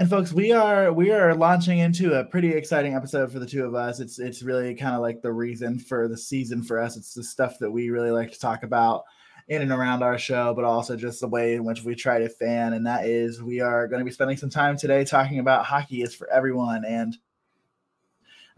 [0.00, 3.66] And folks, we are we are launching into a pretty exciting episode for the two
[3.66, 4.00] of us.
[4.00, 6.96] It's it's really kind of like the reason for the season for us.
[6.96, 9.04] It's the stuff that we really like to talk about
[9.46, 12.30] in and around our show, but also just the way in which we try to
[12.30, 12.72] fan.
[12.72, 16.00] And that is we are going to be spending some time today talking about hockey
[16.00, 17.18] is for everyone and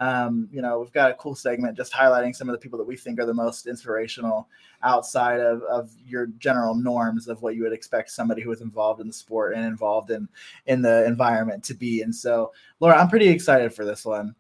[0.03, 2.85] um, you know, we've got a cool segment just highlighting some of the people that
[2.85, 4.49] we think are the most inspirational
[4.83, 9.01] outside of, of your general norms of what you would expect somebody who is involved
[9.01, 10.29] in the sport and involved in
[10.67, 12.03] in the environment to be.
[12.03, 14.35] And so, Laura, I'm pretty excited for this one.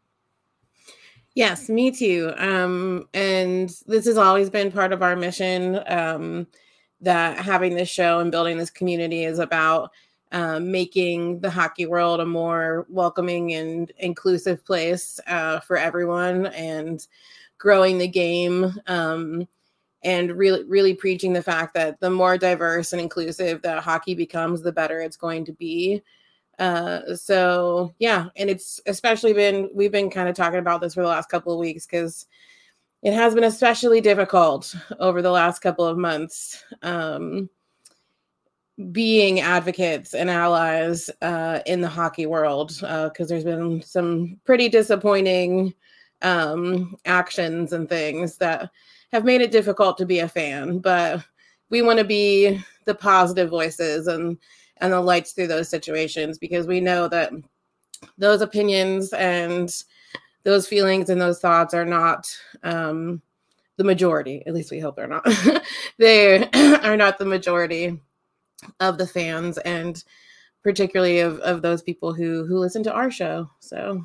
[1.37, 2.35] Yes, me too.
[2.39, 6.49] Um, and this has always been part of our mission um,
[7.03, 9.93] that having this show and building this community is about
[10.33, 17.07] um, making the hockey world a more welcoming and inclusive place uh, for everyone and
[17.59, 19.47] growing the game um,
[20.03, 24.63] and really really preaching the fact that the more diverse and inclusive that hockey becomes
[24.63, 26.03] the better it's going to be.
[26.59, 31.03] Uh, so yeah and it's especially been we've been kind of talking about this for
[31.03, 32.27] the last couple of weeks because
[33.03, 37.49] it has been especially difficult over the last couple of months um,
[38.91, 42.81] being advocates and allies uh, in the hockey world because
[43.21, 45.75] uh, there's been some pretty disappointing
[46.23, 48.71] um, actions and things that
[49.13, 50.79] have made it difficult to be a fan.
[50.79, 51.23] But
[51.71, 54.39] we want to be the positive voices and
[54.79, 57.33] and the lights through those situations because we know that
[58.19, 59.85] those opinions and
[60.43, 63.23] those feelings and those thoughts are not um,
[63.77, 64.43] the majority.
[64.45, 65.25] At least we hope they're not.
[65.99, 66.49] they
[66.83, 68.01] are not the majority
[68.81, 70.05] of the fans and
[70.63, 74.03] particularly of, of those people who who listen to our show so.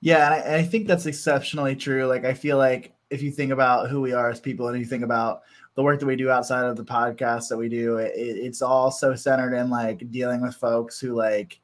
[0.00, 3.30] Yeah and I, and I think that's exceptionally true like i feel like if you
[3.30, 5.42] think about who we are as people and you think about
[5.74, 8.90] the work that we do outside of the podcast that we do it, it's all
[8.90, 11.60] so centered in like dealing with folks who like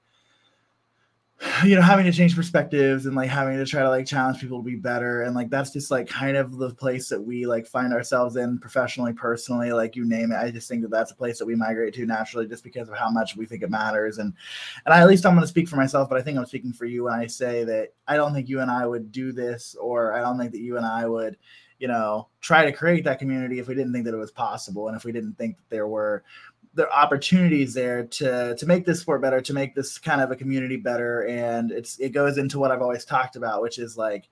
[1.64, 4.58] you know having to change perspectives and like having to try to like challenge people
[4.58, 5.22] to be better.
[5.22, 8.58] And like that's just like kind of the place that we like find ourselves in
[8.58, 10.36] professionally personally like you name it.
[10.36, 12.96] I just think that that's a place that we migrate to naturally just because of
[12.96, 14.18] how much we think it matters.
[14.18, 14.32] And
[14.84, 16.72] and I, at least i'm going to speak for myself but i think i'm speaking
[16.72, 19.76] for you when i say that i don't think you and i would do this
[19.80, 21.36] or i don't think that you and i would
[21.78, 24.88] you know try to create that community if we didn't think that it was possible
[24.88, 26.22] and if we didn't think that there were
[26.74, 30.30] there are opportunities there to to make this sport better, to make this kind of
[30.30, 33.96] a community better, and it's it goes into what I've always talked about, which is
[33.96, 34.28] like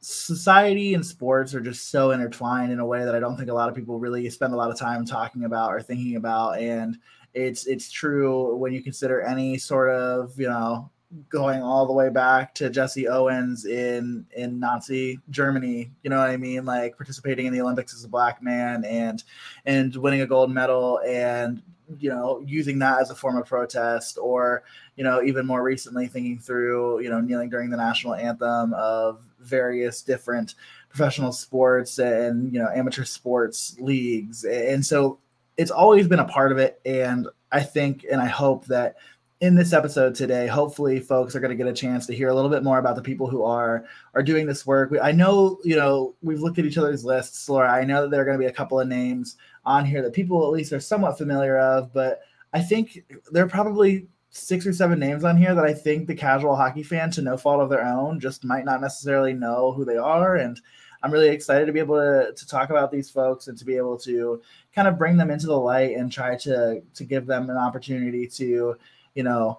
[0.00, 3.54] society and sports are just so intertwined in a way that I don't think a
[3.54, 6.96] lot of people really spend a lot of time talking about or thinking about, and
[7.34, 10.90] it's it's true when you consider any sort of you know
[11.28, 16.30] going all the way back to Jesse Owens in in Nazi Germany, you know what
[16.30, 16.64] I mean?
[16.64, 19.22] Like participating in the Olympics as a black man and
[19.64, 21.62] and winning a gold medal and
[21.98, 24.62] you know using that as a form of protest or
[24.96, 29.24] you know even more recently thinking through you know kneeling during the national anthem of
[29.40, 30.54] various different
[30.88, 35.18] professional sports and you know amateur sports leagues and so
[35.56, 38.96] it's always been a part of it and I think and I hope that
[39.40, 42.34] in this episode today hopefully folks are going to get a chance to hear a
[42.34, 44.92] little bit more about the people who are are doing this work.
[45.02, 47.70] I know you know we've looked at each other's lists laura.
[47.70, 50.12] I know that there are going to be a couple of names on here that
[50.12, 52.20] people at least are somewhat familiar of but
[52.52, 56.14] i think there are probably six or seven names on here that i think the
[56.14, 59.84] casual hockey fan to no fault of their own just might not necessarily know who
[59.84, 60.60] they are and
[61.02, 63.76] i'm really excited to be able to, to talk about these folks and to be
[63.76, 64.40] able to
[64.74, 68.26] kind of bring them into the light and try to to give them an opportunity
[68.26, 68.76] to
[69.14, 69.58] you know,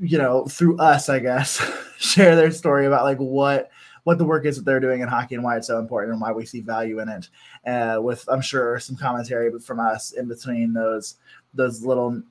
[0.00, 1.60] you know, through us, I guess,
[1.98, 3.70] share their story about like what
[4.04, 6.20] what the work is that they're doing in hockey and why it's so important and
[6.20, 7.28] why we see value in it.
[7.66, 11.16] Uh, with I'm sure some commentary from us in between those
[11.54, 12.22] those little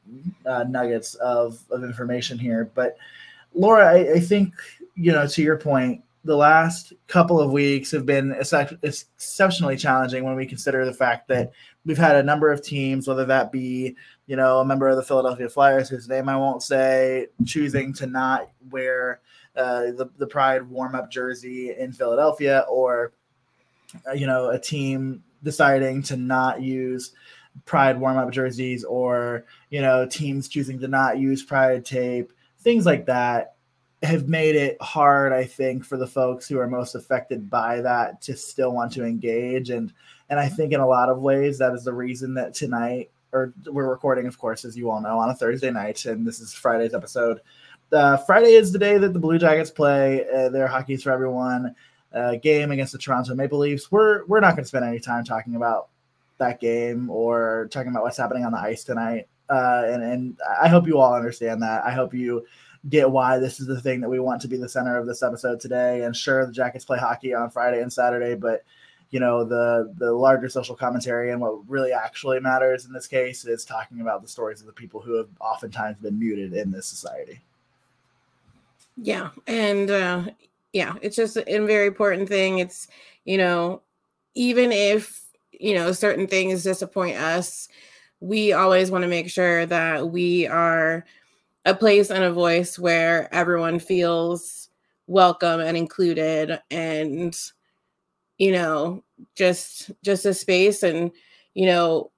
[0.46, 2.72] uh, nuggets of of information here.
[2.74, 2.98] But
[3.54, 4.54] Laura, I, I think
[4.96, 8.36] you know to your point, the last couple of weeks have been
[8.84, 11.52] exceptionally challenging when we consider the fact that
[11.90, 13.96] we've had a number of teams, whether that be,
[14.28, 18.06] you know, a member of the Philadelphia Flyers, whose name I won't say, choosing to
[18.06, 19.22] not wear
[19.56, 23.14] uh, the, the Pride warm up jersey in Philadelphia, or,
[24.08, 27.12] uh, you know, a team deciding to not use
[27.66, 32.86] Pride warm up jerseys, or, you know, teams choosing to not use Pride tape, things
[32.86, 33.56] like that
[34.02, 38.22] have made it hard, I think, for the folks who are most affected by that
[38.22, 39.70] to still want to engage.
[39.70, 39.92] And
[40.30, 43.54] and I think in a lot of ways that is the reason that tonight, or
[43.66, 46.54] we're recording, of course, as you all know, on a Thursday night, and this is
[46.54, 47.42] Friday's episode.
[47.92, 51.76] Uh, Friday is the day that the Blue Jackets play uh, their hockey's for everyone
[52.14, 53.92] uh, game against the Toronto Maple Leafs.
[53.92, 55.90] We're we're not going to spend any time talking about
[56.38, 59.28] that game or talking about what's happening on the ice tonight.
[59.50, 61.84] Uh, and and I hope you all understand that.
[61.84, 62.46] I hope you
[62.88, 65.22] get why this is the thing that we want to be the center of this
[65.22, 66.04] episode today.
[66.04, 68.64] And sure, the Jackets play hockey on Friday and Saturday, but
[69.10, 73.44] you know the the larger social commentary and what really actually matters in this case
[73.46, 76.86] is talking about the stories of the people who have oftentimes been muted in this
[76.86, 77.42] society.
[78.96, 80.24] Yeah, and uh,
[80.74, 82.60] yeah, it's just a very important thing.
[82.60, 82.88] It's
[83.26, 83.82] you know
[84.36, 85.22] even if
[85.52, 87.68] you know certain things disappoint us
[88.22, 91.06] we always want to make sure that we are
[91.66, 94.70] a place and a voice where everyone feels
[95.08, 97.36] welcome and included and
[98.38, 99.04] you know
[99.36, 101.12] just just a space and
[101.56, 102.12] you know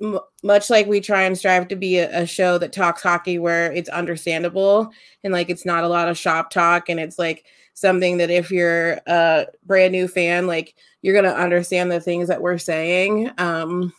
[0.00, 3.38] m- much like we try and strive to be a, a, show that talks hockey
[3.38, 4.90] where it's understandable
[5.24, 7.44] and like it's not a lot of shop talk and it's like
[7.74, 12.28] something that if you're a brand new fan like you're going to understand the things
[12.28, 13.30] that we're saying.
[13.38, 13.92] Um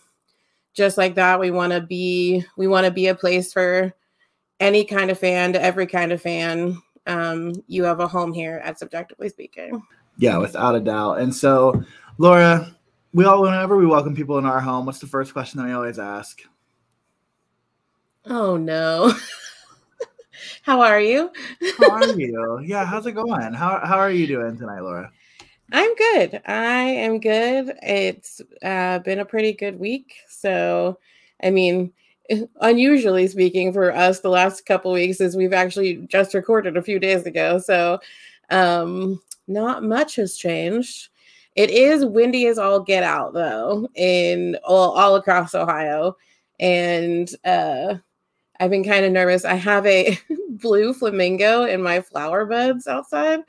[0.73, 3.93] just like that we want to be we want to be a place for
[4.59, 8.61] any kind of fan to every kind of fan um, you have a home here
[8.63, 9.81] at CBJectively speaking.
[10.17, 11.19] Yeah without a doubt.
[11.19, 11.83] And so
[12.17, 12.75] laura
[13.13, 15.73] we all whenever we welcome people in our home what's the first question that we
[15.73, 16.41] always ask?
[18.25, 19.13] Oh no.
[20.61, 21.31] How are you?
[21.79, 22.61] How are you?
[22.63, 23.53] Yeah how's it going?
[23.53, 25.11] How, how are you doing tonight laura?
[25.71, 26.41] I'm good.
[26.45, 27.75] I am good.
[27.83, 30.15] It's uh, been a pretty good week.
[30.27, 30.97] So,
[31.43, 31.93] I mean,
[32.61, 36.99] unusually speaking for us, the last couple weeks is we've actually just recorded a few
[36.99, 37.59] days ago.
[37.59, 37.99] So,
[38.49, 41.09] um, not much has changed.
[41.55, 46.15] It is windy as all get out though, in all, all across Ohio,
[46.59, 47.95] and uh,
[48.59, 49.45] I've been kind of nervous.
[49.45, 50.17] I have a
[50.49, 53.41] blue flamingo in my flower beds outside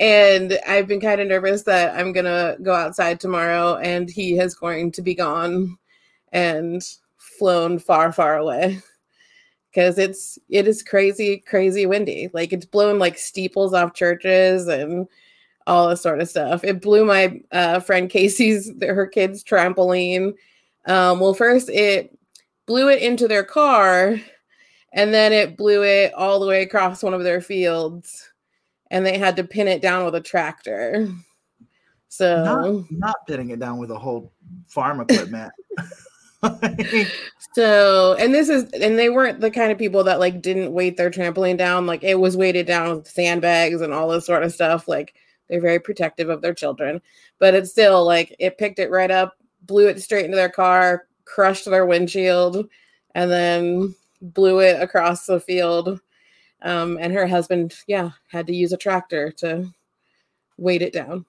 [0.00, 4.54] and I've been kind of nervous that I'm gonna go outside tomorrow and he is
[4.54, 5.76] going to be gone
[6.32, 6.82] and
[7.38, 8.80] flown far, far away.
[9.72, 12.28] Because it's it is crazy, crazy windy.
[12.32, 15.06] Like it's blown like steeples off churches and
[15.64, 16.64] all this sort of stuff.
[16.64, 20.34] It blew my uh, friend Casey's her kids' trampoline.
[20.86, 22.18] Um, well, first it
[22.66, 24.16] blew it into their car,
[24.92, 28.30] and then it blew it all the way across one of their fields
[28.90, 31.08] and they had to pin it down with a tractor.
[32.12, 34.32] So not, not pinning it down with a whole
[34.66, 35.52] farm equipment.
[37.54, 40.96] so and this is and they weren't the kind of people that like didn't weight
[40.96, 41.86] their trampoline down.
[41.86, 44.88] Like it was weighted down with sandbags and all this sort of stuff.
[44.88, 45.14] Like
[45.48, 47.02] they're very protective of their children.
[47.38, 51.06] But it's still like it picked it right up blew it straight into their car
[51.30, 52.68] crushed their windshield
[53.14, 56.00] and then blew it across the field.
[56.62, 59.72] Um, and her husband, yeah, had to use a tractor to
[60.58, 61.24] weight it down.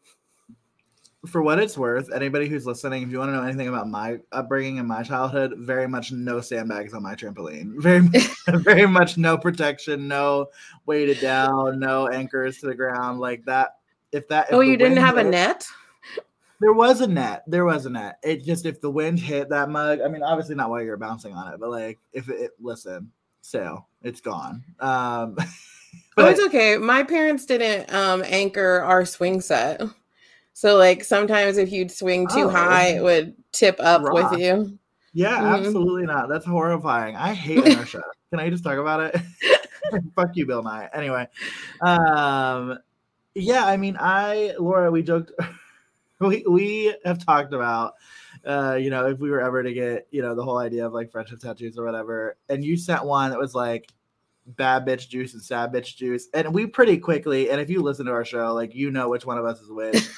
[1.28, 4.18] For what it's worth, anybody who's listening, if you want to know anything about my
[4.32, 7.74] upbringing and my childhood, very much no sandbags on my trampoline.
[7.82, 8.08] Very,
[8.64, 10.48] very much no protection, no
[10.88, 13.76] weighted down, no anchors to the ground like that.
[14.12, 15.68] If that, if oh, you didn't have hit, a net.
[16.60, 17.44] There was a net.
[17.48, 18.18] There was a net.
[18.24, 20.00] It just if the wind hit that mug.
[20.02, 23.88] I mean, obviously not while you're bouncing on it, but like if it listen, sail
[24.04, 24.64] it's gone.
[24.80, 25.36] Um,
[26.16, 26.78] but oh, it's okay.
[26.78, 29.82] My parents didn't um, anchor our swing set.
[30.54, 34.32] So like sometimes if you'd swing too oh, high, it would tip up rock.
[34.32, 34.78] with you.
[35.14, 35.66] Yeah, mm-hmm.
[35.66, 36.30] absolutely not.
[36.30, 37.16] That's horrifying.
[37.16, 38.04] I hate inertia.
[38.30, 39.22] Can I just talk about it?
[40.16, 40.90] Fuck you, Bill Nye.
[40.94, 41.28] Anyway,
[41.82, 42.80] um,
[43.36, 45.32] yeah, I mean, I Laura, we joked,
[46.20, 47.94] we we have talked about
[48.46, 50.94] uh, you know, if we were ever to get, you know, the whole idea of
[50.94, 53.92] like friendship tattoos or whatever, and you sent one that was like
[54.48, 58.06] bad bitch juice and sad bitch juice, and we pretty quickly, and if you listen
[58.08, 60.10] to our show, like you know which one of us is which,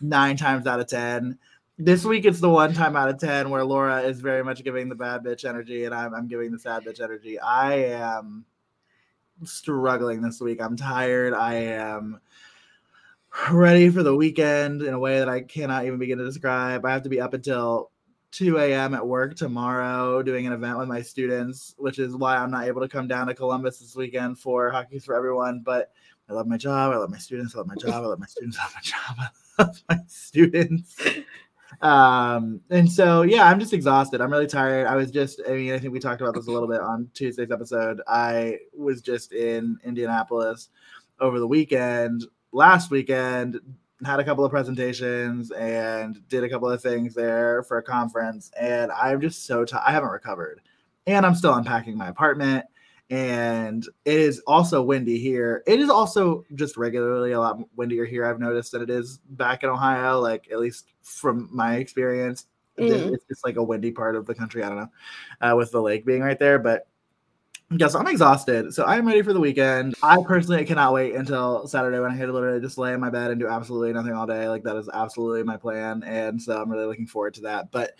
[0.00, 1.38] nine times out of ten.
[1.78, 4.88] This week it's the one time out of ten where Laura is very much giving
[4.88, 7.38] the bad bitch energy, and I'm I'm giving the sad bitch energy.
[7.38, 8.44] I am
[9.44, 10.60] struggling this week.
[10.60, 11.34] I'm tired.
[11.34, 12.20] I am
[13.52, 16.84] ready for the weekend in a way that I cannot even begin to describe.
[16.84, 17.90] I have to be up until
[18.36, 18.92] 2 a.m.
[18.92, 22.82] at work tomorrow doing an event with my students, which is why I'm not able
[22.82, 25.62] to come down to Columbus this weekend for Hockey's for Everyone.
[25.64, 25.92] But
[26.28, 26.92] I love my job.
[26.92, 27.54] I love my students.
[27.54, 27.94] I love my job.
[27.94, 28.58] I love my students.
[28.58, 29.16] I love my job.
[29.58, 31.02] I love my students.
[31.80, 34.20] Um, and so, yeah, I'm just exhausted.
[34.20, 34.86] I'm really tired.
[34.86, 37.08] I was just, I mean, I think we talked about this a little bit on
[37.14, 38.02] Tuesday's episode.
[38.06, 40.68] I was just in Indianapolis
[41.20, 43.60] over the weekend, last weekend,
[44.04, 48.50] had a couple of presentations and did a couple of things there for a conference.
[48.58, 49.84] And I'm just so tired.
[49.86, 50.60] I haven't recovered.
[51.06, 52.66] And I'm still unpacking my apartment.
[53.08, 55.62] And it is also windy here.
[55.66, 58.26] It is also just regularly a lot windier here.
[58.26, 62.46] I've noticed that it is back in Ohio, like at least from my experience.
[62.78, 63.14] Mm.
[63.14, 64.62] It's, just like a windy part of the country.
[64.62, 64.90] I don't know,
[65.40, 66.58] uh, with the lake being right there.
[66.58, 66.88] But
[67.70, 68.72] Yes, I'm exhausted.
[68.72, 69.96] So I'm ready for the weekend.
[70.00, 73.32] I personally cannot wait until Saturday when I to literally just lay in my bed
[73.32, 74.48] and do absolutely nothing all day.
[74.48, 76.04] Like that is absolutely my plan.
[76.04, 77.72] And so I'm really looking forward to that.
[77.72, 77.94] But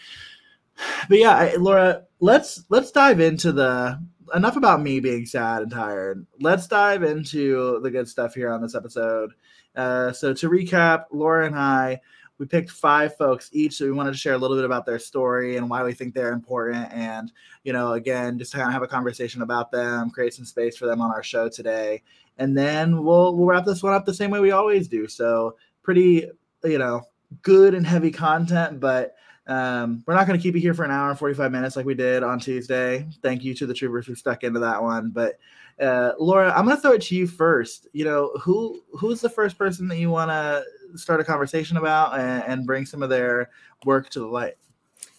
[1.08, 4.00] but yeah, I, Laura, let's let's dive into the
[4.34, 6.24] enough about me being sad and tired.
[6.40, 9.32] Let's dive into the good stuff here on this episode.
[9.74, 12.00] Uh, so to recap, Laura and I
[12.38, 14.98] we picked five folks each so we wanted to share a little bit about their
[14.98, 17.32] story and why we think they're important and
[17.64, 20.76] you know again just to kind of have a conversation about them create some space
[20.76, 22.02] for them on our show today
[22.38, 25.56] and then we'll we'll wrap this one up the same way we always do so
[25.82, 26.28] pretty
[26.64, 27.02] you know
[27.42, 29.16] good and heavy content but
[29.48, 31.86] um, we're not going to keep you here for an hour and 45 minutes like
[31.86, 33.06] we did on Tuesday.
[33.22, 35.10] Thank you to the troopers who stuck into that one.
[35.10, 35.38] But
[35.80, 37.86] uh, Laura, I'm going to throw it to you first.
[37.92, 40.64] You know, who who's the first person that you want to
[40.98, 43.50] start a conversation about and, and bring some of their
[43.84, 44.54] work to the light.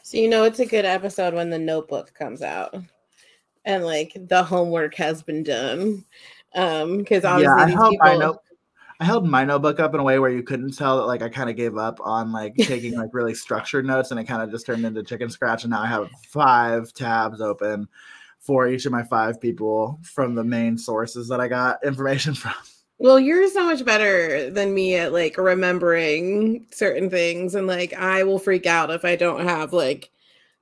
[0.03, 2.75] So you know it's a good episode when the notebook comes out
[3.65, 6.05] and like the homework has been done.
[6.55, 8.07] Um, because obviously yeah, I held, people...
[8.07, 8.37] my note,
[8.99, 11.29] I held my notebook up in a way where you couldn't tell that like I
[11.29, 14.49] kind of gave up on like taking like really structured notes and it kind of
[14.49, 17.87] just turned into chicken scratch and now I have five tabs open
[18.39, 22.53] for each of my five people from the main sources that I got information from.
[22.99, 28.23] Well, you're so much better than me at like remembering certain things and like I
[28.23, 30.09] will freak out if I don't have like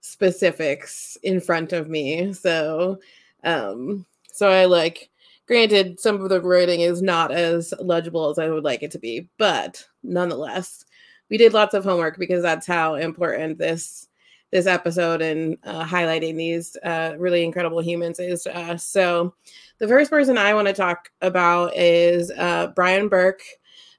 [0.02, 2.34] specifics in front of me.
[2.34, 3.00] So
[3.44, 5.10] um so I like
[5.48, 9.00] granted some of the writing is not as legible as I would like it to
[9.00, 10.86] be, but nonetheless,
[11.30, 14.08] we did lots of homework because that's how important this
[14.52, 18.86] this episode and uh, highlighting these uh, really incredible humans is to us.
[18.86, 19.34] So
[19.80, 23.42] the first person I want to talk about is uh, Brian Burke.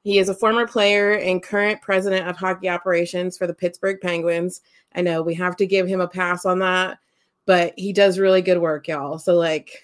[0.03, 4.61] He is a former player and current president of hockey operations for the Pittsburgh Penguins.
[4.95, 6.99] I know we have to give him a pass on that,
[7.45, 9.19] but he does really good work, y'all.
[9.19, 9.83] So, like,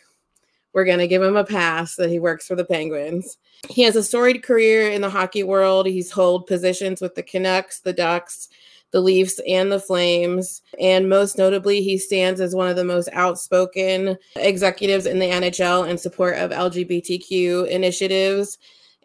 [0.72, 3.36] we're going to give him a pass that he works for the Penguins.
[3.68, 5.86] He has a storied career in the hockey world.
[5.86, 8.48] He's held positions with the Canucks, the Ducks,
[8.92, 10.62] the Leafs and the Flames.
[10.78, 15.88] And most notably, he stands as one of the most outspoken executives in the NHL
[15.88, 18.58] in support of LGBTQ initiatives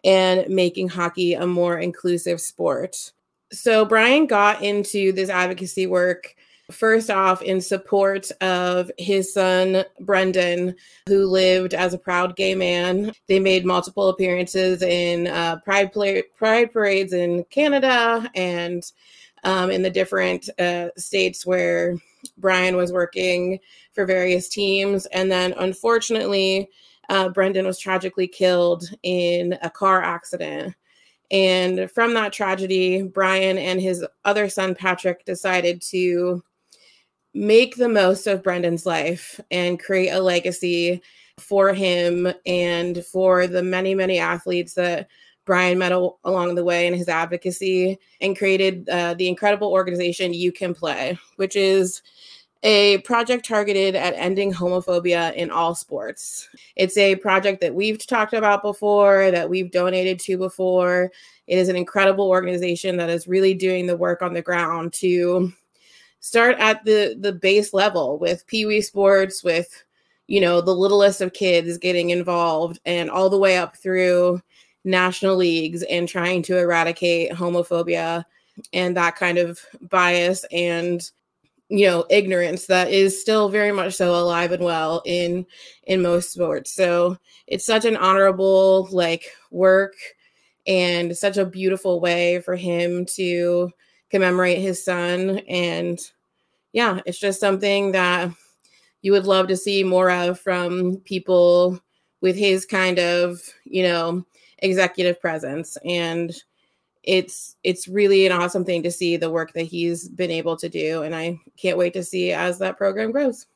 [0.04, 3.12] and making hockey a more inclusive sport.
[3.50, 6.34] So, Brian got into this advocacy work
[6.70, 10.74] first off in support of his son Brendan,
[11.08, 13.12] who lived as a proud gay man.
[13.26, 18.82] They made multiple appearances in uh, pride play- pride parades in Canada and
[19.44, 21.96] um, in the different uh, states where
[22.36, 23.58] Brian was working
[23.92, 25.06] for various teams.
[25.06, 26.68] And then, unfortunately,
[27.08, 30.74] uh, Brendan was tragically killed in a car accident.
[31.30, 36.42] And from that tragedy, Brian and his other son, Patrick, decided to
[37.34, 41.02] make the most of Brendan's life and create a legacy
[41.38, 45.08] for him and for the many, many athletes that
[45.48, 50.52] Brian met along the way in his advocacy and created uh, the incredible organization You
[50.52, 52.02] Can Play, which is
[52.64, 56.50] a project targeted at ending homophobia in all sports.
[56.76, 61.10] It's a project that we've talked about before, that we've donated to before.
[61.46, 65.50] It is an incredible organization that is really doing the work on the ground to
[66.20, 69.82] start at the the base level with pee wee sports with
[70.26, 74.42] you know the littlest of kids getting involved and all the way up through
[74.88, 78.24] national leagues and trying to eradicate homophobia
[78.72, 81.10] and that kind of bias and
[81.68, 85.46] you know ignorance that is still very much so alive and well in
[85.84, 86.72] in most sports.
[86.72, 89.94] So it's such an honorable like work
[90.66, 93.70] and such a beautiful way for him to
[94.10, 95.40] commemorate his son.
[95.48, 95.98] And
[96.72, 98.30] yeah it's just something that
[99.02, 101.78] you would love to see more of from people
[102.20, 104.24] with his kind of you know
[104.58, 105.76] executive presence.
[105.84, 106.34] And
[107.04, 110.68] it's it's really an awesome thing to see the work that he's been able to
[110.68, 111.02] do.
[111.02, 113.46] And i can't wait to see as that program grows.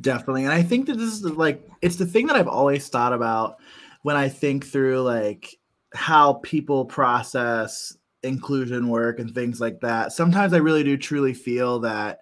[0.00, 0.44] Definitely.
[0.44, 3.56] And i think that this is like it's the thing that i've always thought about
[4.02, 5.58] when i think through like
[5.94, 10.12] how people process inclusion work and things like that.
[10.12, 12.20] Sometimes i really do truly feel that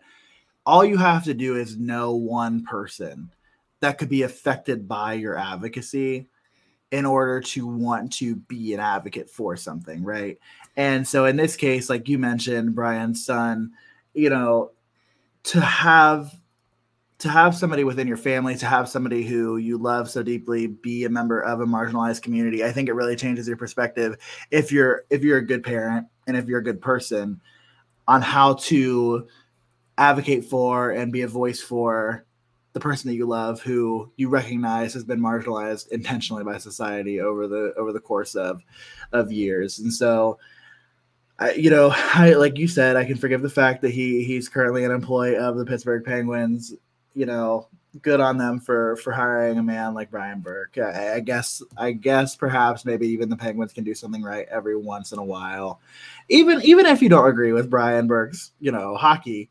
[0.64, 3.30] all you have to do is know one person
[3.80, 6.28] that could be affected by your advocacy
[6.90, 10.38] in order to want to be an advocate for something, right?
[10.76, 13.72] And so in this case, like you mentioned, Brian's son,
[14.14, 14.70] you know,
[15.44, 16.34] to have
[17.18, 21.04] to have somebody within your family, to have somebody who you love so deeply be
[21.04, 24.16] a member of a marginalized community, I think it really changes your perspective
[24.50, 27.40] if you're if you're a good parent and if you're a good person
[28.06, 29.26] on how to
[29.98, 32.24] advocate for and be a voice for
[32.72, 37.48] the person that you love who you recognize has been marginalized intentionally by society over
[37.48, 38.62] the over the course of
[39.12, 39.78] of years.
[39.78, 40.38] And so
[41.38, 44.48] I, you know I, like you said i can forgive the fact that he he's
[44.48, 46.74] currently an employee of the pittsburgh penguins.
[47.14, 47.68] You know
[48.02, 50.76] good on them for for hiring a man like brian burke.
[50.78, 54.76] I, I guess i guess perhaps maybe even the penguins can do something right every
[54.76, 55.80] once in a while.
[56.28, 59.48] Even even if you don't agree with brian burke's you know hockey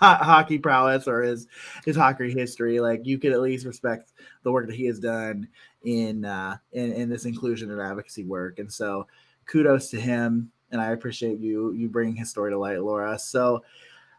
[0.02, 1.46] hockey prowess or his
[1.84, 5.46] his hockey history, like you could at least respect the work that he has done
[5.84, 8.58] in uh, in, in this inclusion and advocacy work.
[8.58, 9.06] And so,
[9.46, 13.18] kudos to him, and I appreciate you you bringing his story to light, Laura.
[13.18, 13.62] So.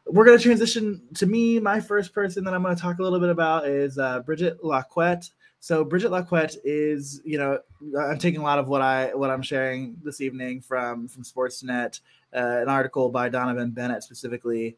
[0.08, 1.60] We're going to transition to me.
[1.60, 4.58] My first person that I'm going to talk a little bit about is uh, Brigette
[4.64, 5.30] Lacquette.
[5.60, 7.60] So Brigette Lacquette is, you know,
[7.98, 12.00] I'm taking a lot of what I what I'm sharing this evening from from Sportsnet,
[12.34, 14.76] uh, an article by Donovan Bennett specifically,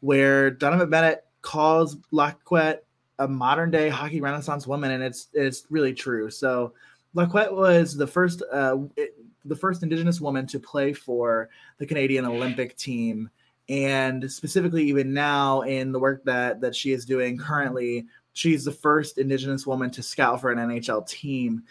[0.00, 2.84] where Donovan Bennett calls Lacquette
[3.18, 6.30] a modern day hockey renaissance woman, and it's it's really true.
[6.30, 6.72] So
[7.14, 9.14] Lacquette was the first uh, it,
[9.44, 13.30] the first Indigenous woman to play for the Canadian Olympic team,
[13.68, 18.72] and specifically even now in the work that that she is doing currently, she's the
[18.72, 21.64] first Indigenous woman to scout for an NHL team,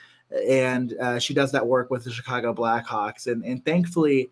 [0.48, 4.30] and uh, she does that work with the Chicago Blackhawks, and and thankfully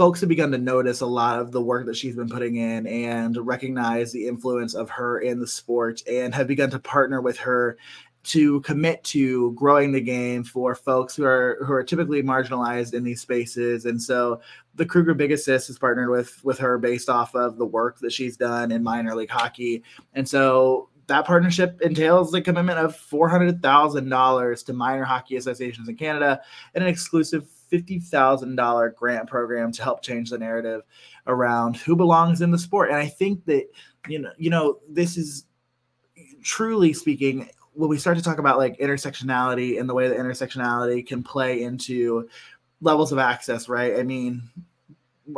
[0.00, 2.86] folks have begun to notice a lot of the work that she's been putting in
[2.86, 7.36] and recognize the influence of her in the sport and have begun to partner with
[7.36, 7.76] her
[8.22, 13.04] to commit to growing the game for folks who are who are typically marginalized in
[13.04, 13.84] these spaces.
[13.84, 14.40] And so
[14.74, 18.10] the kruger big assist has partnered with with her based off of the work that
[18.10, 19.82] she's done in minor league hockey.
[20.14, 26.40] And so that partnership entails the commitment of $400,000 to minor hockey associations in Canada
[26.74, 30.82] and an exclusive $50,000 grant program to help change the narrative
[31.26, 32.90] around who belongs in the sport.
[32.90, 33.66] And I think that,
[34.08, 35.44] you know, you know, this is
[36.42, 41.06] truly speaking when we start to talk about like intersectionality and the way that intersectionality
[41.06, 42.28] can play into
[42.80, 43.98] levels of access, right?
[43.98, 44.42] I mean,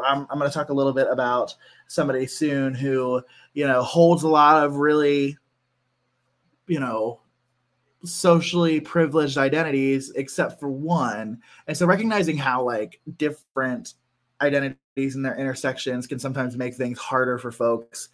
[0.04, 1.54] I'm, I'm going to talk a little bit about
[1.88, 5.36] somebody soon who, you know, holds a lot of really,
[6.66, 7.20] you know,
[8.04, 11.40] socially privileged identities except for one.
[11.66, 13.94] And so recognizing how like different
[14.40, 18.08] identities and their intersections can sometimes make things harder for folks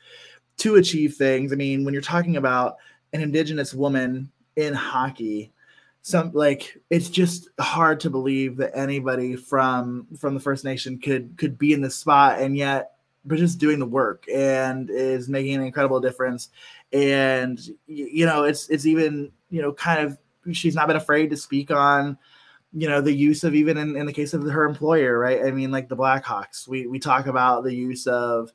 [0.59, 1.53] to achieve things.
[1.53, 2.77] I mean, when you're talking about
[3.13, 5.53] an indigenous woman in hockey,
[6.03, 11.37] some like it's just hard to believe that anybody from from the First Nation could
[11.37, 12.93] could be in this spot and yet
[13.25, 16.49] but just doing the work and is making an incredible difference
[16.93, 20.19] and you know it's it's even you know kind of
[20.53, 22.19] she's not been afraid to speak on
[22.73, 25.45] you know the use of even in, in the case of her employer right?
[25.45, 28.53] I mean like the blackhawks we we talk about the use of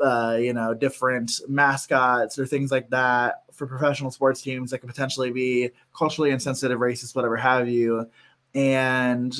[0.00, 4.88] uh, you know different mascots or things like that for professional sports teams that could
[4.88, 8.08] potentially be culturally insensitive racist whatever have you.
[8.54, 9.38] And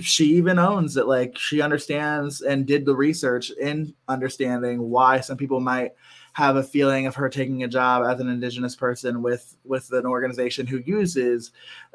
[0.00, 5.36] she even owns that like she understands and did the research in understanding why some
[5.36, 5.92] people might
[6.32, 10.06] have a feeling of her taking a job as an indigenous person with with an
[10.06, 11.52] organization who uses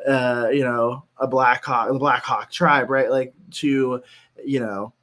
[0.07, 3.09] uh you know a black hawk the black hawk tribe right?
[3.09, 4.01] Like to
[4.45, 4.93] you know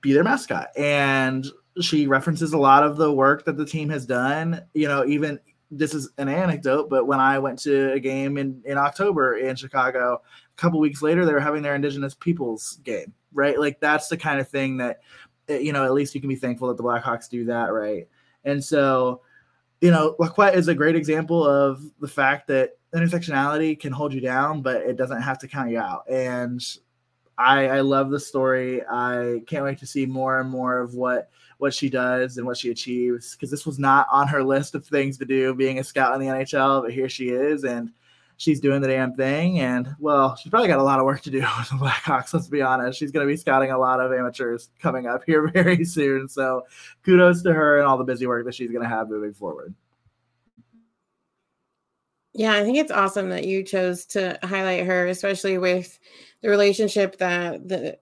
[0.00, 0.68] be their mascot.
[0.76, 1.46] And
[1.80, 4.62] she references a lot of the work that the team has done.
[4.74, 5.40] You know even
[5.70, 9.56] this is an anecdote but when i went to a game in in october in
[9.56, 13.58] chicago a couple weeks later they were having their indigenous peoples game right?
[13.58, 15.00] Like that's the kind of thing that
[15.48, 18.08] eh, you know at least you can be thankful that the blackhawks do that right
[18.44, 19.22] and so,
[19.80, 24.20] you know, Lacquette is a great example of the fact that intersectionality can hold you
[24.20, 26.04] down, but it doesn't have to count you out.
[26.08, 26.64] And
[27.36, 28.82] I, I love the story.
[28.88, 32.56] I can't wait to see more and more of what what she does and what
[32.56, 35.84] she achieves because this was not on her list of things to do being a
[35.84, 37.90] scout in the NHL, but here she is and
[38.36, 39.60] she's doing the damn thing.
[39.60, 42.34] And well, she's probably got a lot of work to do with the Blackhawks.
[42.34, 42.98] Let's be honest.
[42.98, 46.28] She's going to be scouting a lot of amateurs coming up here very soon.
[46.28, 46.62] So
[47.04, 49.74] kudos to her and all the busy work that she's going to have moving forward.
[52.36, 55.96] Yeah, I think it's awesome that you chose to highlight her, especially with
[56.42, 57.96] the relationship that the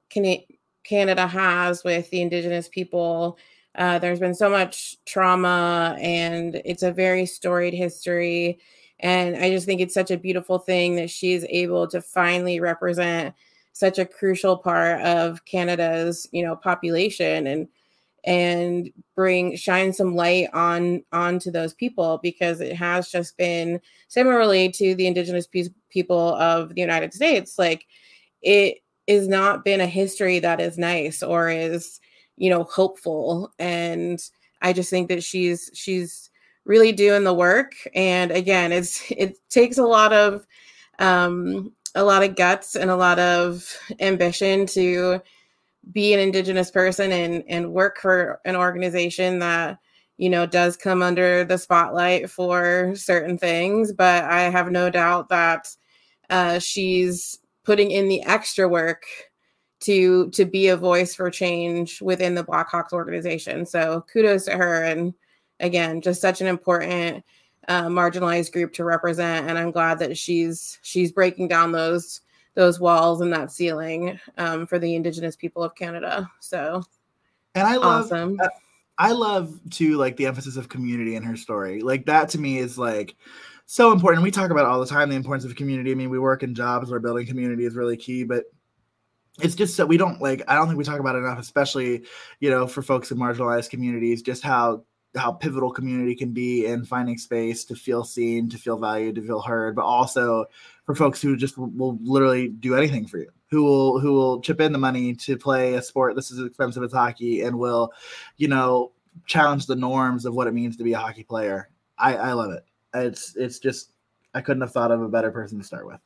[0.85, 3.39] Canada has with the Indigenous people
[3.75, 8.59] Uh, there's been so much trauma, and it's a very storied history.
[9.03, 13.35] And I just think it's such a beautiful thing that she's able to finally represent
[13.73, 17.69] such a crucial part of Canada's, you know, population and
[18.25, 24.71] and bring shine some light on onto those people because it has just been similarly
[24.71, 27.85] to the indigenous pe- people of the United States like
[28.43, 32.01] it is not been a history that is nice or is
[32.37, 33.53] you know hopeful.
[33.59, 34.21] And
[34.61, 36.31] I just think that she's she's
[36.65, 40.47] really doing the work and again it's it takes a lot of
[40.99, 45.21] um a lot of guts and a lot of ambition to
[45.93, 49.79] be an indigenous person and and work for an organization that
[50.19, 55.29] you know does come under the spotlight for certain things but i have no doubt
[55.29, 55.69] that
[56.31, 59.05] uh, she's putting in the extra work
[59.81, 63.67] to to be a voice for change within the blackhawks organization.
[63.67, 65.13] So kudos to her and
[65.63, 67.25] again just such an important
[67.69, 72.21] uh, marginalized group to represent and i'm glad that she's she's breaking down those
[72.55, 76.31] those walls and that ceiling um, for the indigenous people of Canada.
[76.41, 76.83] So,
[77.55, 78.39] and I love, awesome.
[78.99, 81.81] I love too, like the emphasis of community in her story.
[81.81, 83.17] Like that to me is like
[83.67, 84.23] so important.
[84.23, 85.93] We talk about all the time the importance of community.
[85.93, 88.45] I mean, we work in jobs where building community is really key, but
[89.41, 90.43] it's just that we don't like.
[90.47, 92.05] I don't think we talk about it enough, especially
[92.41, 94.85] you know for folks in marginalized communities, just how
[95.17, 99.23] how pivotal community can be in finding space to feel seen, to feel valued, to
[99.23, 100.47] feel heard, but also
[100.85, 104.61] for folks who just will literally do anything for you, who will who will chip
[104.61, 107.93] in the money to play a sport this is expensive as hockey, and will,
[108.37, 108.93] you know,
[109.27, 111.69] challenge the norms of what it means to be a hockey player.
[111.99, 112.65] I, I love it.
[112.95, 113.93] It's it's just
[114.35, 116.01] I couldn't have thought of a better person to start with.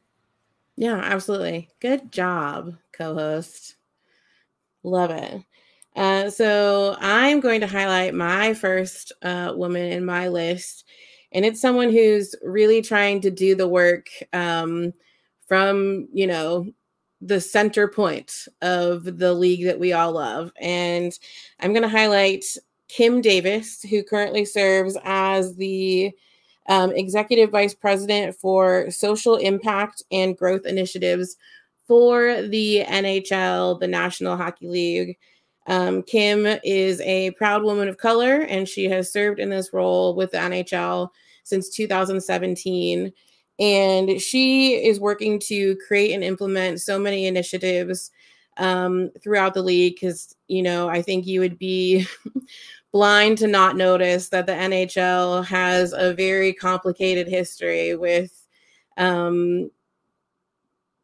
[0.76, 1.70] Yeah, absolutely.
[1.80, 3.76] Good job, co-host.
[4.82, 5.42] Love it.
[5.96, 10.84] Uh, so I'm going to highlight my first uh, woman in my list,
[11.32, 14.92] and it's someone who's really trying to do the work um,
[15.48, 16.66] from you know
[17.22, 20.52] the center point of the league that we all love.
[20.60, 21.18] And
[21.60, 22.44] I'm going to highlight
[22.88, 26.12] Kim Davis, who currently serves as the
[26.68, 31.36] um, executive vice president for social impact and growth initiatives
[31.86, 35.16] for the NHL, the National Hockey League.
[35.66, 40.14] Um, Kim is a proud woman of color, and she has served in this role
[40.14, 41.08] with the NHL
[41.42, 43.12] since 2017.
[43.58, 48.10] And she is working to create and implement so many initiatives
[48.58, 52.06] um, throughout the league because, you know, I think you would be
[52.92, 58.46] blind to not notice that the NHL has a very complicated history with
[58.96, 59.70] um,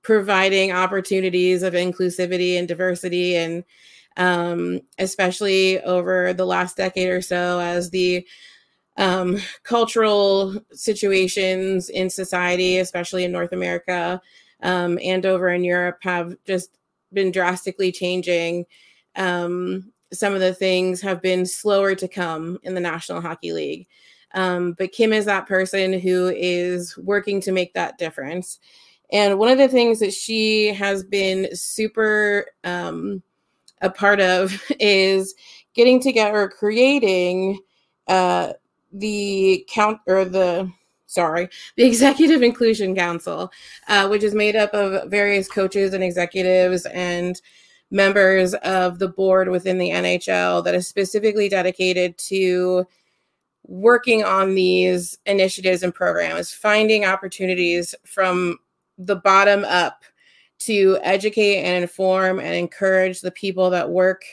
[0.03, 3.64] providing opportunities of inclusivity and diversity and
[4.16, 8.27] um, especially over the last decade or so as the
[8.96, 14.20] um, cultural situations in society, especially in North America
[14.62, 16.79] um, and over in Europe, have just
[17.12, 18.64] been drastically changing.
[19.16, 23.87] Um, some of the things have been slower to come in the National Hockey League.
[24.35, 28.59] Um, but Kim is that person who is working to make that difference.
[29.11, 33.22] And one of the things that she has been super um,
[33.83, 35.35] a part of is
[35.75, 37.59] getting together, creating
[38.09, 38.53] uh,
[38.92, 40.71] the count or the
[41.07, 43.53] sorry, the Executive Inclusion Council,
[43.88, 47.40] uh, which is made up of various coaches and executives and
[47.90, 52.87] members of the board within the NHL that is specifically dedicated to
[53.64, 58.59] working on these initiatives and programs, finding opportunities from
[58.99, 60.05] the bottom up
[60.64, 64.25] to educate and inform and encourage the people that work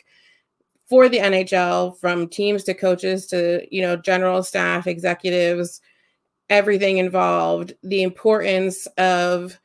[0.87, 5.81] for the NHL from teams to coaches to you know general staff executives
[6.49, 9.59] everything involved the importance of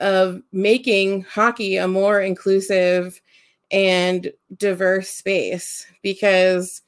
[0.00, 3.22] of making hockey a more inclusive
[3.70, 6.82] and diverse space because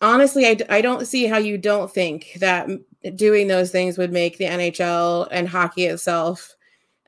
[0.00, 2.68] honestly I, I don't see how you don't think that
[3.16, 6.54] doing those things would make the NHL and hockey itself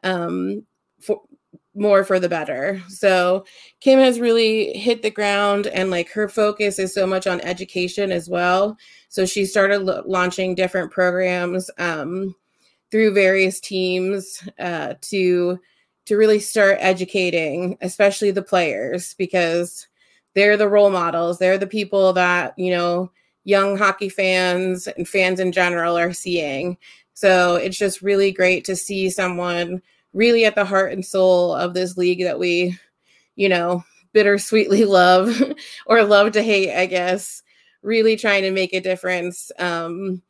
[0.03, 0.65] um,
[1.01, 1.21] for
[1.75, 2.83] more for the better.
[2.89, 3.45] So
[3.81, 8.11] Kim has really hit the ground and like her focus is so much on education
[8.11, 8.77] as well.
[9.09, 12.35] So she started launching different programs um,
[12.91, 15.59] through various teams uh, to
[16.07, 19.87] to really start educating, especially the players, because
[20.35, 21.39] they're the role models.
[21.39, 23.13] They're the people that you know
[23.45, 26.77] young hockey fans and fans in general are seeing.
[27.21, 29.83] So it's just really great to see someone
[30.15, 32.79] really at the heart and soul of this league that we,
[33.37, 35.39] you know, bittersweetly love
[35.85, 37.43] or love to hate, I guess,
[37.83, 39.53] really trying to make a difference.
[39.59, 40.23] Um,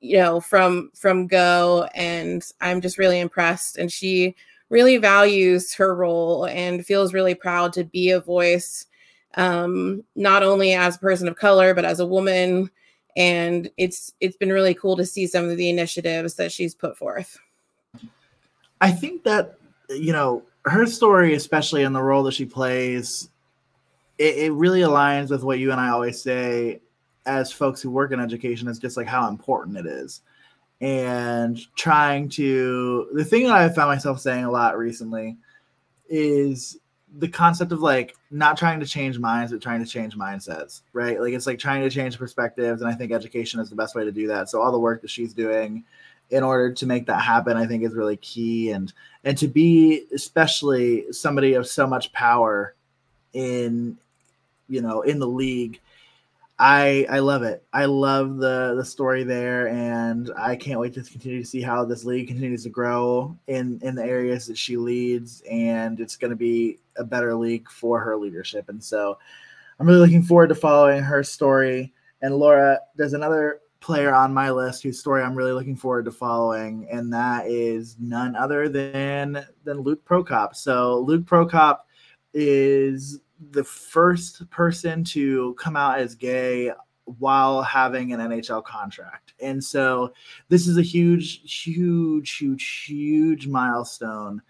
[0.00, 3.78] you know, from from go, and I'm just really impressed.
[3.78, 4.34] And she
[4.70, 8.86] really values her role and feels really proud to be a voice,
[9.36, 12.72] um, not only as a person of color but as a woman.
[13.16, 16.96] And it's it's been really cool to see some of the initiatives that she's put
[16.96, 17.38] forth.
[18.80, 19.58] I think that
[19.90, 23.28] you know her story, especially in the role that she plays,
[24.18, 26.80] it, it really aligns with what you and I always say
[27.26, 30.20] as folks who work in education is just like how important it is
[30.80, 35.36] and trying to the thing that i found myself saying a lot recently
[36.08, 36.78] is
[37.18, 41.20] the concept of like not trying to change minds but trying to change mindsets right?
[41.20, 44.04] Like it's like trying to change perspectives and i think education is the best way
[44.04, 44.48] to do that.
[44.48, 45.84] So all the work that she's doing
[46.30, 48.70] in order to make that happen i think is really key.
[48.70, 48.92] And
[49.24, 52.74] and to be especially somebody of so much power
[53.32, 53.96] in
[54.68, 55.80] you know in the league
[56.66, 57.62] I I love it.
[57.74, 61.84] I love the the story there, and I can't wait to continue to see how
[61.84, 66.30] this league continues to grow in in the areas that she leads, and it's going
[66.30, 68.70] to be a better league for her leadership.
[68.70, 69.18] And so,
[69.78, 71.92] I'm really looking forward to following her story.
[72.22, 76.12] And Laura, there's another player on my list whose story I'm really looking forward to
[76.12, 80.56] following, and that is none other than than Luke Prokop.
[80.56, 81.80] So Luke Prokop
[82.32, 83.20] is
[83.50, 86.72] the first person to come out as gay
[87.18, 89.34] while having an NHL contract.
[89.40, 90.12] And so
[90.48, 94.40] this is a huge, huge, huge, huge milestone.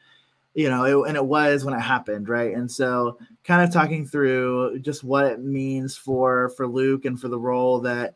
[0.54, 2.54] You know, it, and it was when it happened, right?
[2.54, 7.26] And so, kind of talking through just what it means for for Luke and for
[7.26, 8.14] the role that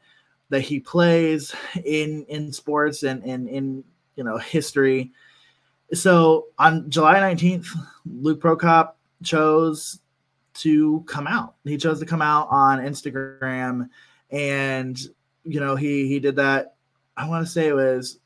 [0.48, 1.52] that he plays
[1.84, 5.10] in in sports and in in you know history.
[5.94, 7.66] So on July 19th,
[8.04, 8.92] Luke Prokop
[9.24, 10.00] chose
[10.60, 11.54] to come out.
[11.64, 13.88] He chose to come out on Instagram,
[14.30, 14.98] and
[15.44, 16.76] you know he he did that.
[17.16, 18.18] I want to say it was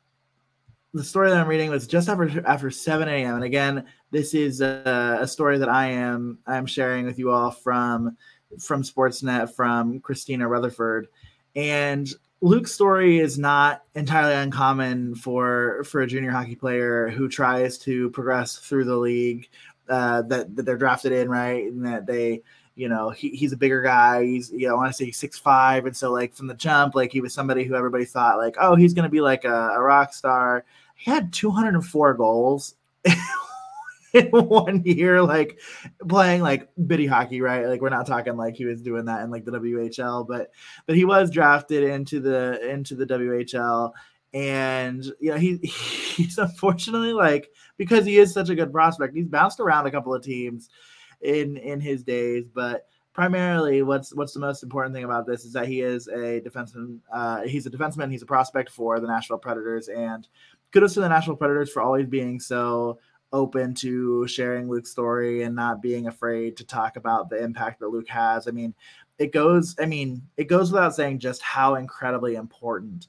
[0.95, 3.37] the story that I'm reading was just after after 7 a.m.
[3.37, 7.51] And again, this is a, a story that I am I'm sharing with you all
[7.51, 8.17] from
[8.59, 11.09] from Sportsnet from Kristina Rutherford,
[11.57, 12.09] and
[12.43, 18.11] Luke's story is not entirely uncommon for for a junior hockey player who tries to
[18.11, 19.49] progress through the league
[19.89, 21.65] uh, that, that they're drafted in, right?
[21.65, 22.43] And that they,
[22.75, 24.25] you know, he, he's a bigger guy.
[24.25, 26.55] He's, you know, I want to say he's six five, and so like from the
[26.55, 29.45] jump, like he was somebody who everybody thought like, oh, he's going to be like
[29.45, 30.65] a, a rock star.
[30.95, 32.77] He had 204 goals
[34.15, 35.59] in one year, like
[36.09, 37.67] playing like bitty hockey, right?
[37.67, 40.51] Like we're not talking like he was doing that in like the WHL, but
[40.87, 43.93] but he was drafted into the into the WHL
[44.35, 49.15] and you know he he's unfortunately like because he is such a good prospect.
[49.15, 50.69] He's bounced around a couple of teams
[51.23, 55.53] in in his days but primarily what's what's the most important thing about this is
[55.53, 59.39] that he is a defenseman uh, he's a defenseman he's a prospect for the nashville
[59.39, 60.29] predators and
[60.73, 62.99] kudos to the nashville predators for always being so
[63.33, 67.89] open to sharing luke's story and not being afraid to talk about the impact that
[67.89, 68.49] luke has.
[68.49, 68.75] I mean
[69.19, 73.09] it goes i mean it goes without saying just how incredibly important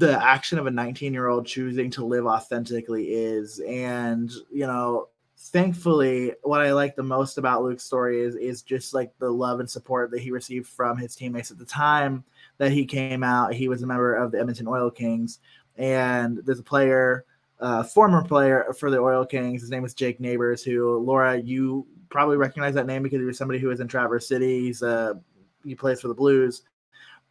[0.00, 3.60] the action of a 19 year old choosing to live authentically is.
[3.60, 5.08] And you know
[5.42, 9.58] thankfully what i like the most about luke's story is is just like the love
[9.58, 12.22] and support that he received from his teammates at the time
[12.58, 13.54] that he came out.
[13.54, 15.38] He was a member of the edmonton oil kings.
[15.76, 17.24] And there's a player
[17.58, 19.60] uh, former player for the oil kings.
[19.60, 23.38] His name is Jake Neighbours who laura you probably recognize that name because he was
[23.38, 24.60] somebody who was in traverse city.
[24.64, 25.14] He's uh
[25.64, 26.62] he plays for the blues.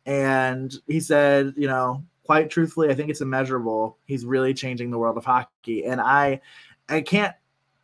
[0.07, 3.97] And he said you know quite truthfully, I think it's immeasurable.
[4.05, 6.41] He's really changing the world of hockey, and I,
[6.87, 7.33] I can't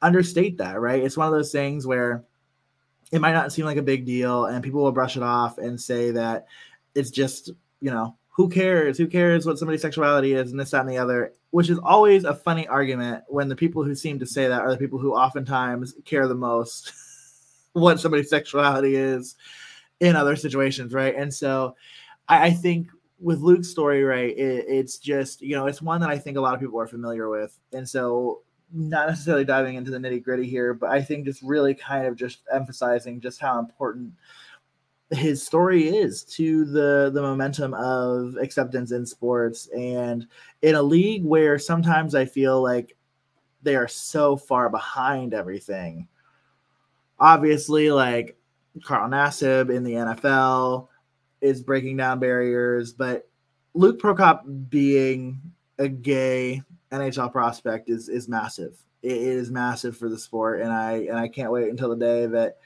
[0.04, 0.80] understate that.
[0.80, 1.02] Right?
[1.02, 2.24] It's one of those things where
[3.12, 5.82] it might not seem like a big deal, and people will brush it off and
[5.82, 6.46] say that
[6.94, 7.50] it's just
[7.82, 9.00] you know who cares?
[9.00, 12.24] Who cares what somebody's sexuality is and this, that, and the other, which is always
[12.24, 15.16] a funny argument when the people who seem to say that are the people who
[15.16, 16.94] oftentimes care the most
[17.74, 19.38] what somebody's sexuality is
[20.02, 21.16] in other situations, right?
[21.16, 21.76] And so
[22.28, 22.90] I, I think
[23.26, 26.42] with Luke's story, right, it, it's just you know it's one that I think a
[26.42, 30.48] lot of people are familiar with, and so not necessarily diving into the nitty gritty
[30.48, 34.14] here, but I think just really kind of just emphasizing just how important
[35.10, 40.28] his story is to the the momentum of acceptance in sports and
[40.62, 42.96] in a league where sometimes I feel like
[43.64, 46.08] they are so far behind everything.
[47.20, 48.38] Obviously, like
[48.84, 50.90] Carl Nassib in the NFL,
[51.42, 53.28] is breaking down barriers, but
[53.74, 55.40] Luke Prokop being
[55.78, 58.78] a gay NHL prospect is is massive.
[59.02, 62.26] It is massive for the sport, and I and I can't wait until the day
[62.28, 62.58] that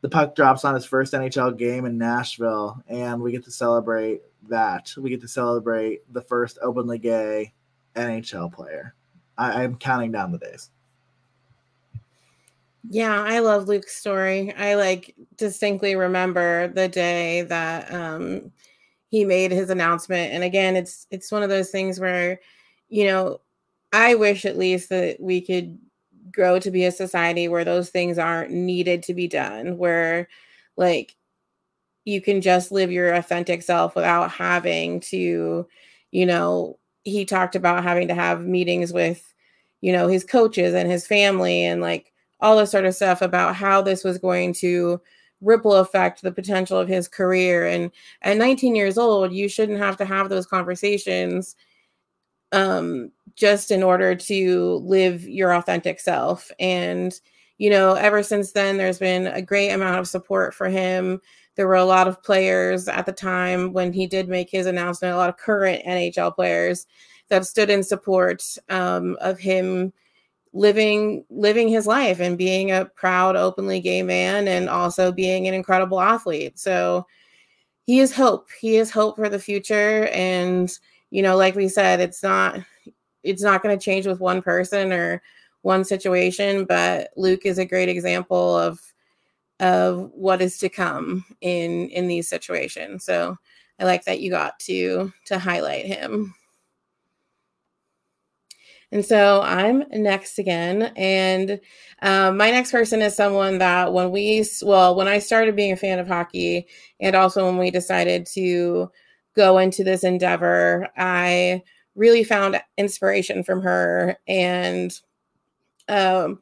[0.00, 4.22] the puck drops on his first NHL game in Nashville, and we get to celebrate
[4.48, 4.92] that.
[4.96, 7.54] We get to celebrate the first openly gay
[7.94, 8.94] NHL player.
[9.38, 10.70] I, I'm counting down the days.
[12.88, 14.52] Yeah, I love Luke's story.
[14.54, 18.52] I like distinctly remember the day that um
[19.10, 20.32] he made his announcement.
[20.34, 22.40] And again, it's it's one of those things where,
[22.88, 23.40] you know,
[23.92, 25.78] I wish at least that we could
[26.32, 30.28] grow to be a society where those things aren't needed to be done, where
[30.76, 31.16] like
[32.04, 35.66] you can just live your authentic self without having to,
[36.12, 39.32] you know, he talked about having to have meetings with,
[39.80, 42.12] you know, his coaches and his family and like
[42.44, 45.00] all this sort of stuff about how this was going to
[45.40, 47.66] ripple affect the potential of his career.
[47.66, 51.56] And at 19 years old, you shouldn't have to have those conversations
[52.52, 56.50] um, just in order to live your authentic self.
[56.60, 57.18] And,
[57.56, 61.22] you know, ever since then, there's been a great amount of support for him.
[61.56, 65.14] There were a lot of players at the time when he did make his announcement,
[65.14, 66.86] a lot of current NHL players
[67.28, 69.94] that stood in support um, of him
[70.54, 75.54] living living his life and being a proud openly gay man and also being an
[75.54, 76.58] incredible athlete.
[76.58, 77.06] So
[77.82, 78.48] he is hope.
[78.60, 80.06] He is hope for the future.
[80.12, 80.72] And
[81.10, 82.58] you know like we said it's not
[83.22, 85.22] it's not going to change with one person or
[85.62, 88.80] one situation but luke is a great example of
[89.60, 93.04] of what is to come in in these situations.
[93.04, 93.36] So
[93.78, 96.34] i like that you got to to highlight him
[98.94, 100.92] and so I'm next again.
[100.94, 101.60] And
[102.00, 105.76] um, my next person is someone that when we, well, when I started being a
[105.76, 106.68] fan of hockey,
[107.00, 108.88] and also when we decided to
[109.34, 111.64] go into this endeavor, I
[111.96, 114.96] really found inspiration from her and
[115.88, 116.38] um,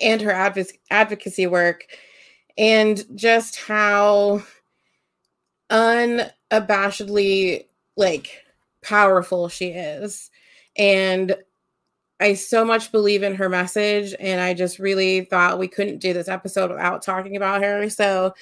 [0.00, 1.86] and her adv- advocacy work,
[2.56, 4.44] and just how
[5.68, 7.66] unabashedly
[7.96, 8.44] like
[8.82, 10.30] powerful she is
[10.76, 11.36] and
[12.20, 16.12] I so much believe in her message, and I just really thought we couldn't do
[16.12, 17.90] this episode without talking about her.
[17.90, 18.32] So,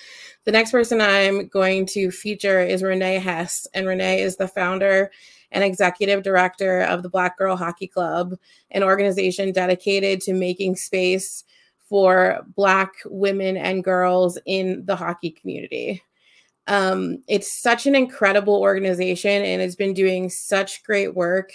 [0.44, 5.10] the next person I'm going to feature is Renee Hess, and Renee is the founder
[5.52, 8.34] and executive director of the Black Girl Hockey Club,
[8.70, 11.44] an organization dedicated to making space
[11.88, 16.02] for Black women and girls in the hockey community.
[16.66, 21.52] Um, it's such an incredible organization, and it's been doing such great work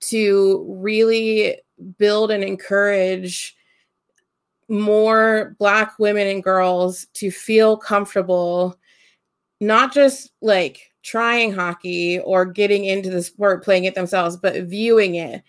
[0.00, 1.56] to really
[1.98, 3.56] build and encourage
[4.68, 8.76] more black women and girls to feel comfortable
[9.60, 15.14] not just like trying hockey or getting into the sport playing it themselves but viewing
[15.14, 15.42] it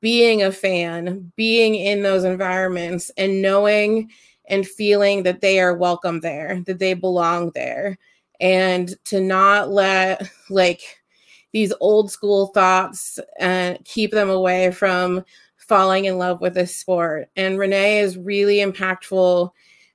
[0.00, 4.10] being a fan being in those environments and knowing
[4.48, 7.98] and feeling that they are welcome there that they belong there
[8.40, 10.97] and to not let like
[11.52, 15.24] these old school thoughts and keep them away from
[15.56, 17.28] falling in love with this sport.
[17.36, 19.50] And Renee is really impactful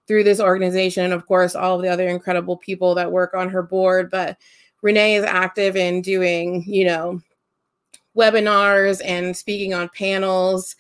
[0.08, 1.06] through this organization.
[1.06, 4.12] And of course, all of the other incredible people that work on her board.
[4.12, 4.38] But
[4.82, 7.22] Renee is active in doing, you know,
[8.16, 10.76] webinars and speaking on panels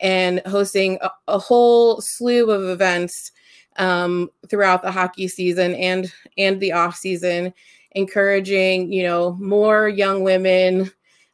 [0.00, 3.32] and hosting a, a whole slew of events
[3.76, 7.52] um, throughout the hockey season and and the off season
[7.92, 10.90] encouraging, you know, more young women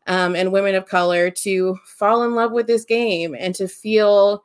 [0.06, 4.44] um, and women of color to fall in love with this game and to feel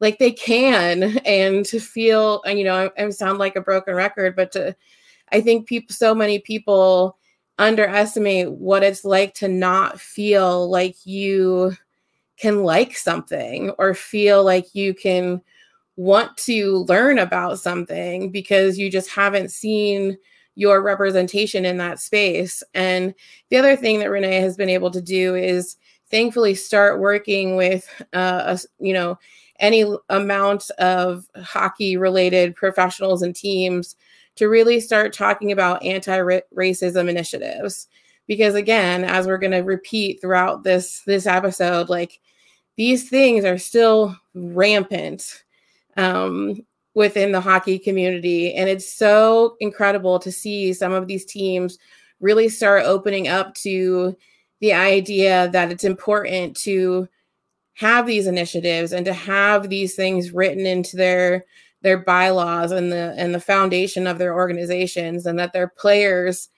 [0.00, 3.94] like they can and to feel, and you know, I, I sound like a broken
[3.94, 4.74] record, but to,
[5.32, 7.18] I think people, so many people
[7.58, 11.76] underestimate what it's like to not feel like you
[12.38, 15.42] can like something or feel like you can
[15.96, 20.16] want to learn about something because you just haven't seen
[20.54, 22.62] your representation in that space.
[22.74, 23.14] And
[23.48, 25.76] the other thing that Renee has been able to do is
[26.10, 29.18] thankfully start working with uh, a, you know
[29.60, 33.94] any amount of hockey related professionals and teams
[34.36, 37.88] to really start talking about anti-racism initiatives
[38.26, 42.20] because again as we're going to repeat throughout this this episode like
[42.76, 45.44] these things are still rampant
[45.96, 46.64] um,
[46.94, 48.54] within the hockey community.
[48.54, 51.78] And it's so incredible to see some of these teams
[52.20, 54.16] really start opening up to
[54.60, 57.08] the idea that it's important to
[57.74, 61.44] have these initiatives and to have these things written into their
[61.82, 66.50] their bylaws and the and the foundation of their organizations and that their players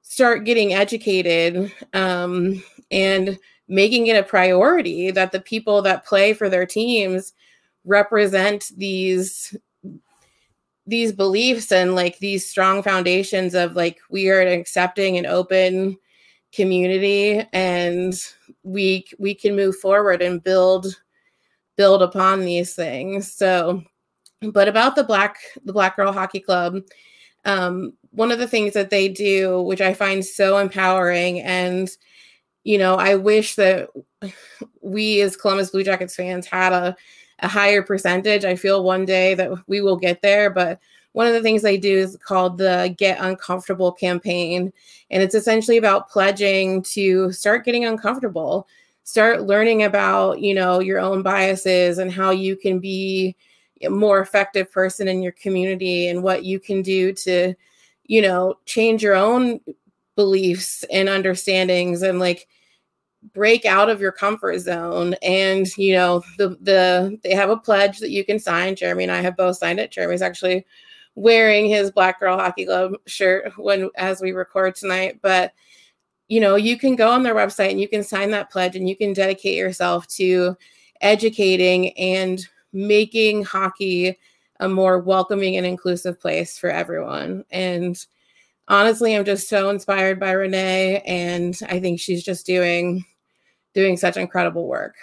[0.00, 6.48] start getting educated um, and making it a priority that the people that play for
[6.48, 7.34] their teams
[7.84, 9.56] represent these
[10.86, 15.96] these beliefs and like these strong foundations of like we are an accepting and open
[16.52, 18.14] community and
[18.62, 20.86] we we can move forward and build
[21.76, 23.32] build upon these things.
[23.32, 23.82] So
[24.52, 26.80] but about the black the black girl hockey club
[27.44, 31.90] um, one of the things that they do which i find so empowering and
[32.64, 33.88] you know i wish that
[34.80, 36.96] we as columbus blue jackets fans had a,
[37.40, 40.80] a higher percentage i feel one day that we will get there but
[41.14, 44.72] one of the things they do is called the Get Uncomfortable campaign.
[45.12, 48.66] And it's essentially about pledging to start getting uncomfortable,
[49.04, 53.36] start learning about, you know, your own biases and how you can be
[53.82, 57.54] a more effective person in your community and what you can do to,
[58.06, 59.60] you know, change your own
[60.16, 62.48] beliefs and understandings and like
[63.32, 67.98] break out of your comfort zone and you know the the they have a pledge
[67.98, 70.64] that you can sign jeremy and i have both signed it jeremy's actually
[71.14, 75.20] wearing his Black Girl Hockey Club shirt when as we record tonight.
[75.22, 75.52] But
[76.28, 78.88] you know, you can go on their website and you can sign that pledge and
[78.88, 80.56] you can dedicate yourself to
[81.02, 84.18] educating and making hockey
[84.60, 87.44] a more welcoming and inclusive place for everyone.
[87.50, 88.02] And
[88.68, 93.04] honestly, I'm just so inspired by Renee and I think she's just doing
[93.74, 94.94] doing such incredible work.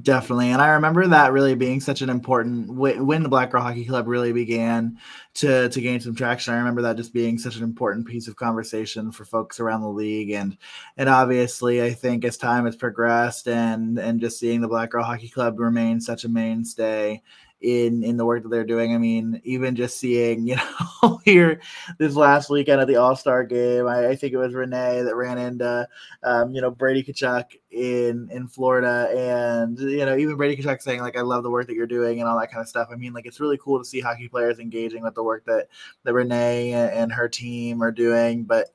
[0.00, 0.48] Definitely.
[0.48, 4.08] And I remember that really being such an important when the Black Girl Hockey Club
[4.08, 4.96] really began
[5.34, 6.54] to to gain some traction.
[6.54, 9.88] I remember that just being such an important piece of conversation for folks around the
[9.88, 10.56] league and
[10.96, 15.04] and obviously I think as time has progressed and and just seeing the Black Girl
[15.04, 17.20] Hockey Club remain such a mainstay
[17.62, 18.94] in in the work that they're doing.
[18.94, 21.60] I mean, even just seeing, you know, here
[21.98, 25.16] this last weekend at the All Star game, I, I, think it was Renee that
[25.16, 25.88] ran into,
[26.22, 31.00] um, you know, Brady Tkachuk in in Florida, and you know, even Brady Tkachuk saying
[31.00, 32.88] like, "I love the work that you're doing" and all that kind of stuff.
[32.92, 35.68] I mean, like, it's really cool to see hockey players engaging with the work that
[36.04, 38.68] that Renee and, and her team are doing, but.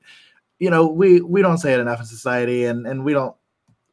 [0.60, 3.36] You know, we we don't say it enough in society, and and we don't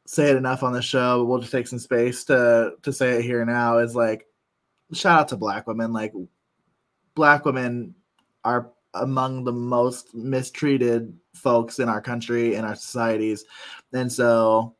[0.07, 3.19] say it enough on the show, but we'll just take some space to to say
[3.19, 3.77] it here now.
[3.77, 4.25] Is like
[4.93, 5.93] shout out to black women.
[5.93, 6.13] Like
[7.15, 7.95] black women
[8.43, 13.45] are among the most mistreated folks in our country and our societies.
[13.93, 14.75] And so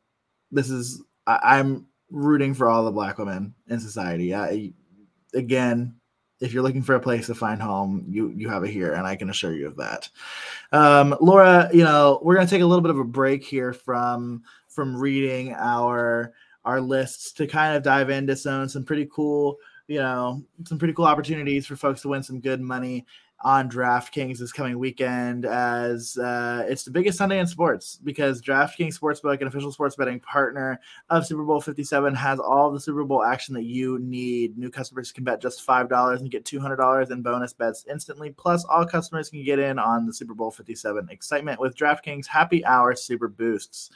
[0.50, 4.34] this is I, am rooting for all the black women in society.
[4.34, 4.72] I,
[5.34, 5.96] again,
[6.40, 9.06] if you're looking for a place to find home, you you have it here, and
[9.06, 10.08] I can assure you of that.
[10.70, 14.42] Um, Laura, you know we're gonna take a little bit of a break here from
[14.68, 16.34] from reading our
[16.64, 19.56] our lists to kind of dive into some some pretty cool
[19.88, 23.06] you know, some pretty cool opportunities for folks to win some good money
[23.42, 28.98] on DraftKings this coming weekend as uh, it's the biggest Sunday in sports because DraftKings
[28.98, 30.80] Sportsbook, an official sports betting partner
[31.10, 34.56] of Super Bowl 57, has all the Super Bowl action that you need.
[34.56, 38.30] New customers can bet just $5 and get $200 in bonus bets instantly.
[38.30, 42.64] Plus, all customers can get in on the Super Bowl 57 excitement with DraftKings Happy
[42.64, 43.90] Hour Super Boosts.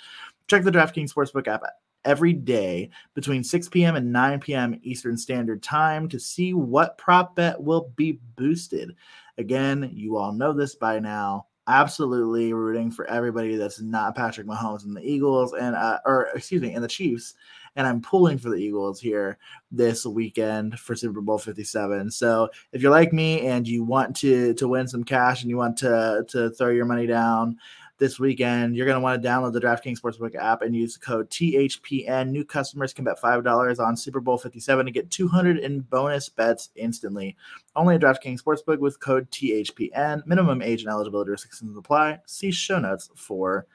[0.48, 1.62] Check the DraftKings Sportsbook app
[2.04, 3.96] every day between 6 p.m.
[3.96, 4.80] and 9 p.m.
[4.82, 8.96] Eastern Standard Time to see what prop bet will be boosted.
[9.38, 11.46] Again, you all know this by now.
[11.66, 16.62] Absolutely rooting for everybody that's not Patrick Mahomes and the Eagles and uh, or excuse
[16.62, 17.34] me, and the Chiefs.
[17.76, 19.38] And I'm pulling for the Eagles here
[19.70, 22.10] this weekend for Super Bowl 57.
[22.10, 25.56] So if you're like me and you want to to win some cash and you
[25.56, 27.56] want to to throw your money down
[28.00, 31.00] this weekend, you're going to want to download the DraftKings Sportsbook app and use the
[31.00, 32.30] code THPN.
[32.30, 36.70] New customers can bet $5 on Super Bowl 57 to get 200 in bonus bets
[36.74, 37.36] instantly.
[37.76, 40.26] Only at DraftKings Sportsbook with code THPN.
[40.26, 42.18] Minimum age and eligibility restrictions apply.
[42.26, 43.66] See show notes for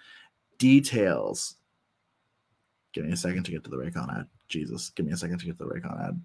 [0.58, 1.56] details.
[2.92, 4.26] Give me a second to get to the Raycon ad.
[4.50, 6.22] Jesus, give me a second to get to the Raycon ad.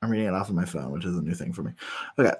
[0.00, 1.72] I'm reading it off of my phone, which is a new thing for me.
[2.18, 2.34] Okay.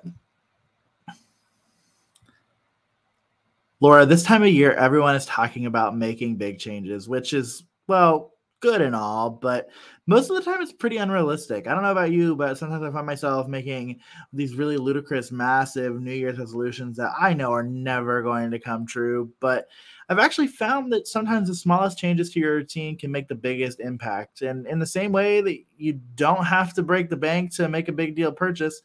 [3.85, 8.32] Laura, this time of year, everyone is talking about making big changes, which is, well,
[8.61, 9.68] good and all, but
[10.07, 11.66] most of the time it's pretty unrealistic.
[11.66, 14.01] I don't know about you, but sometimes I find myself making
[14.32, 18.87] these really ludicrous, massive New Year's resolutions that I know are never going to come
[18.87, 19.30] true.
[19.39, 19.66] But
[20.09, 23.80] I've actually found that sometimes the smallest changes to your routine can make the biggest
[23.80, 24.41] impact.
[24.41, 27.89] And in the same way that you don't have to break the bank to make
[27.89, 28.80] a big deal purchase,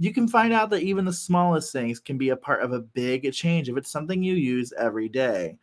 [0.00, 2.80] you can find out that even the smallest things can be a part of a
[2.80, 5.58] big change if it's something you use every day.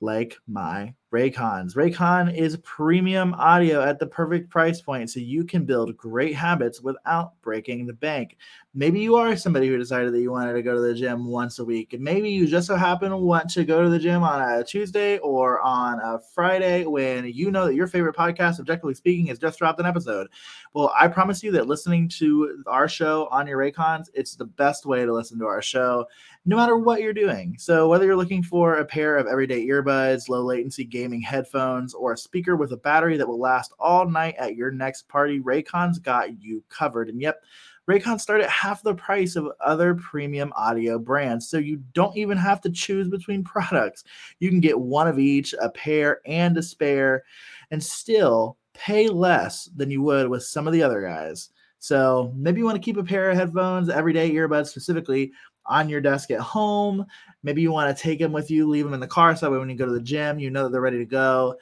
[0.00, 1.74] Like my Raycons.
[1.74, 6.80] Raycon is premium audio at the perfect price point so you can build great habits
[6.80, 8.36] without breaking the bank.
[8.74, 11.58] Maybe you are somebody who decided that you wanted to go to the gym once
[11.58, 14.40] a week, and maybe you just so happen want to go to the gym on
[14.40, 19.26] a Tuesday or on a Friday when you know that your favorite podcast, CBJectively Speaking,
[19.26, 20.28] has just dropped an episode.
[20.74, 24.86] Well, I promise you that listening to our show on your Raycons, it's the best
[24.86, 26.06] way to listen to our show,
[26.46, 27.54] no matter what you're doing.
[27.58, 32.12] So whether you're looking for a pair of everyday earbuds, low latency gaming headphones, or
[32.12, 35.98] a speaker with a battery that will last all night at your next party, Raycon's
[35.98, 37.10] got you covered.
[37.10, 37.42] And yep,
[37.88, 42.38] Raycon start at half the price of other premium audio brands, so you don't even
[42.38, 44.04] have to choose between products.
[44.38, 47.24] You can get one of each, a pair and a spare,
[47.70, 51.50] and still pay less than you would with some of the other guys.
[51.80, 55.32] So maybe you want to keep a pair of headphones, everyday earbuds specifically,
[55.66, 57.06] on your desk at home.
[57.42, 59.52] Maybe you want to take them with you, leave them in the car so that
[59.52, 61.56] way when you go to the gym, you know that they're ready to go.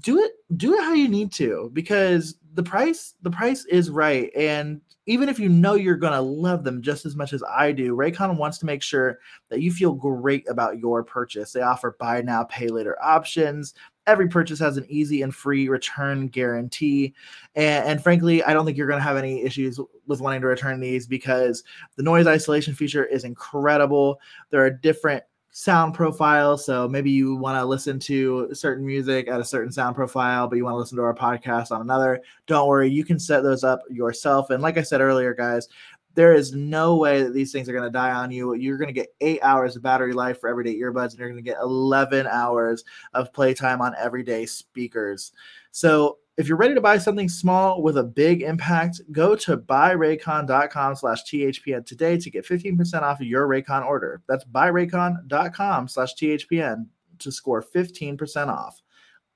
[0.00, 4.30] Do it, do it how you need to because the price, the price is right.
[4.36, 7.94] And even if you know you're gonna love them just as much as I do,
[7.94, 9.18] Raycon wants to make sure
[9.50, 11.52] that you feel great about your purchase.
[11.52, 13.74] They offer buy now, pay later options.
[14.06, 17.14] Every purchase has an easy and free return guarantee.
[17.54, 20.46] And, and frankly, I don't think you're going to have any issues with wanting to
[20.46, 21.64] return these because
[21.96, 24.20] the noise isolation feature is incredible.
[24.50, 25.24] There are different
[25.56, 26.66] sound profiles.
[26.66, 30.56] So maybe you want to listen to certain music at a certain sound profile, but
[30.56, 32.20] you want to listen to our podcast on another.
[32.48, 34.50] Don't worry, you can set those up yourself.
[34.50, 35.68] And like I said earlier, guys,
[36.14, 38.54] there is no way that these things are going to die on you.
[38.54, 41.42] You're going to get eight hours of battery life for everyday earbuds, and you're going
[41.42, 42.84] to get 11 hours
[43.14, 45.32] of playtime on everyday speakers.
[45.72, 50.96] So if you're ready to buy something small with a big impact, go to buyraycon.com
[50.96, 54.22] slash THPN today to get 15% off of your Raycon order.
[54.28, 56.86] That's buyraycon.com slash THPN
[57.20, 58.82] to score 15% off.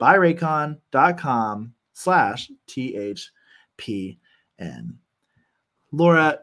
[0.00, 4.16] Buyraycon.com slash THPN.
[5.92, 6.38] Laura,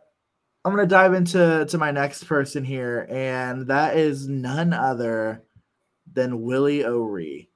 [0.66, 5.44] I'm gonna dive into to my next person here, and that is none other
[6.12, 7.50] than Willie O'Ree.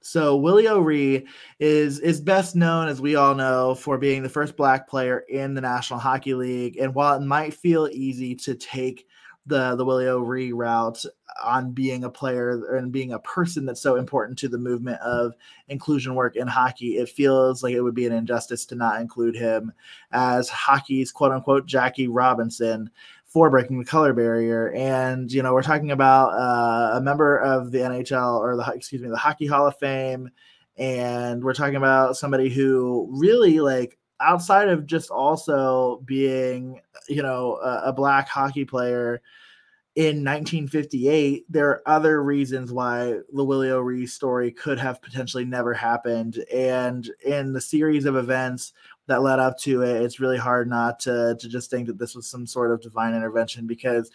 [0.00, 1.26] So Willie O'Ree
[1.58, 5.54] is is best known, as we all know, for being the first black player in
[5.54, 6.76] the National Hockey League.
[6.76, 9.08] And while it might feel easy to take
[9.46, 11.04] the the Willie O'Ree route
[11.42, 15.34] on being a player and being a person that's so important to the movement of
[15.68, 19.36] inclusion work in hockey, it feels like it would be an injustice to not include
[19.36, 19.72] him
[20.12, 22.90] as hockey's quote unquote Jackie Robinson
[23.26, 24.72] for breaking the color barrier.
[24.72, 29.00] And you know, we're talking about uh, a member of the NHL or the excuse
[29.00, 30.30] me, the Hockey Hall of Fame,
[30.76, 37.56] and we're talking about somebody who really like outside of just also being you know
[37.62, 39.20] a, a black hockey player
[39.96, 45.74] in 1958, there are other reasons why the Willie O'Ree story could have potentially never
[45.74, 46.44] happened.
[46.54, 48.72] And in the series of events
[49.08, 52.14] that led up to it, it's really hard not to, to just think that this
[52.14, 54.12] was some sort of divine intervention because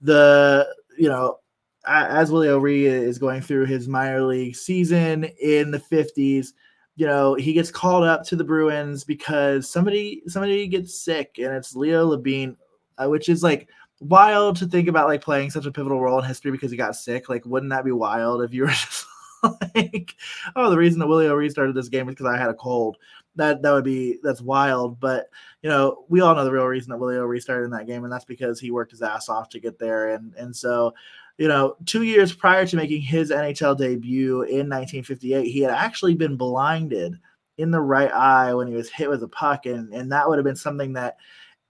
[0.00, 1.40] the, you know,
[1.84, 6.52] as Willie O'Ree is going through his minor league season in the 50s,
[6.98, 11.54] you know, he gets called up to the Bruins because somebody somebody gets sick and
[11.54, 12.56] it's Leo Labine,
[12.98, 13.68] uh, which is like
[14.00, 16.96] wild to think about like playing such a pivotal role in history because he got
[16.96, 17.28] sick.
[17.28, 19.06] Like, wouldn't that be wild if you were just
[19.44, 20.16] like,
[20.56, 22.96] oh, the reason that Willie O'Ree started this game is because I had a cold.
[23.36, 24.98] That that would be that's wild.
[24.98, 25.28] But
[25.62, 28.02] you know, we all know the real reason that Willie O'Ree started in that game,
[28.02, 30.14] and that's because he worked his ass off to get there.
[30.14, 30.94] And and so,
[31.38, 36.14] you know, two years prior to making his NHL debut in 1958, he had actually
[36.14, 37.18] been blinded
[37.56, 40.38] in the right eye when he was hit with a puck, and and that would
[40.38, 41.16] have been something that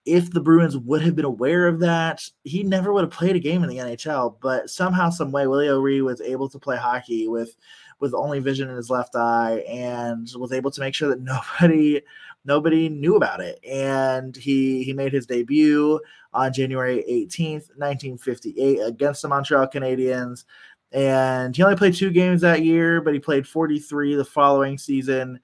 [0.06, 3.40] if the Bruins would have been aware of that, he never would have played a
[3.40, 4.36] game in the NHL.
[4.40, 7.54] But somehow, some way, Willie O'Ree was able to play hockey with
[8.00, 11.20] with only vision in his left eye and was able to make sure that
[11.60, 12.00] nobody
[12.48, 13.60] nobody knew about it.
[13.64, 16.00] And he he made his debut
[16.32, 20.44] on January 18th, 1958 against the Montreal Canadiens.
[20.90, 25.38] And he only played two games that year, but he played 43 the following season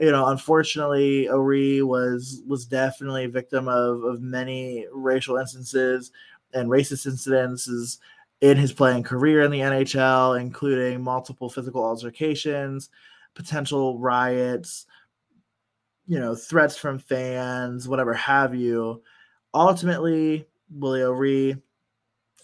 [0.00, 6.12] you know, unfortunately, O'Ree was was definitely a victim of of many racial instances
[6.54, 7.98] and racist incidences
[8.40, 12.90] in his playing career in the NHL, including multiple physical altercations,
[13.34, 14.86] potential riots,
[16.08, 19.02] you know, threats from fans, whatever have you.
[19.54, 21.56] Ultimately, Willie O'Ree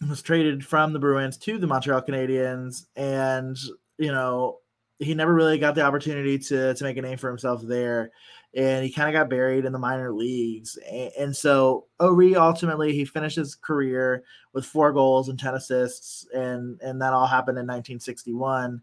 [0.08, 3.56] was traded from the Bruins to the Montreal Canadiens, and
[3.98, 4.58] you know
[5.00, 8.12] he never really got the opportunity to to make a name for himself there
[8.56, 10.78] and he kind of got buried in the minor leagues.
[10.90, 16.26] And, and so O'Ree ultimately he finished his career with four goals and 10 assists,
[16.32, 18.80] and and that all happened in 1961.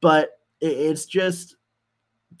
[0.00, 1.56] But it, it's just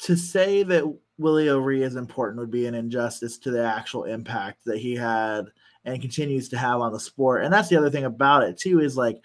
[0.00, 0.84] to say that
[1.18, 5.46] Willie O'Ree is important would be an injustice to the actual impact that he had
[5.84, 7.44] and continues to have on the sport.
[7.44, 9.20] And that's the other thing about it too is like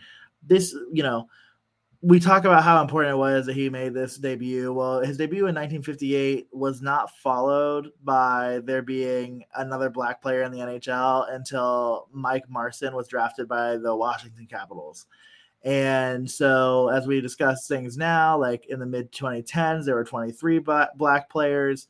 [0.45, 1.27] this, you know,
[2.01, 4.73] we talk about how important it was that he made this debut.
[4.73, 10.51] Well, his debut in 1958 was not followed by there being another black player in
[10.51, 15.05] the NHL until Mike Marson was drafted by the Washington Capitals.
[15.63, 20.59] And so, as we discuss things now, like in the mid 2010s, there were 23
[20.59, 21.87] black players,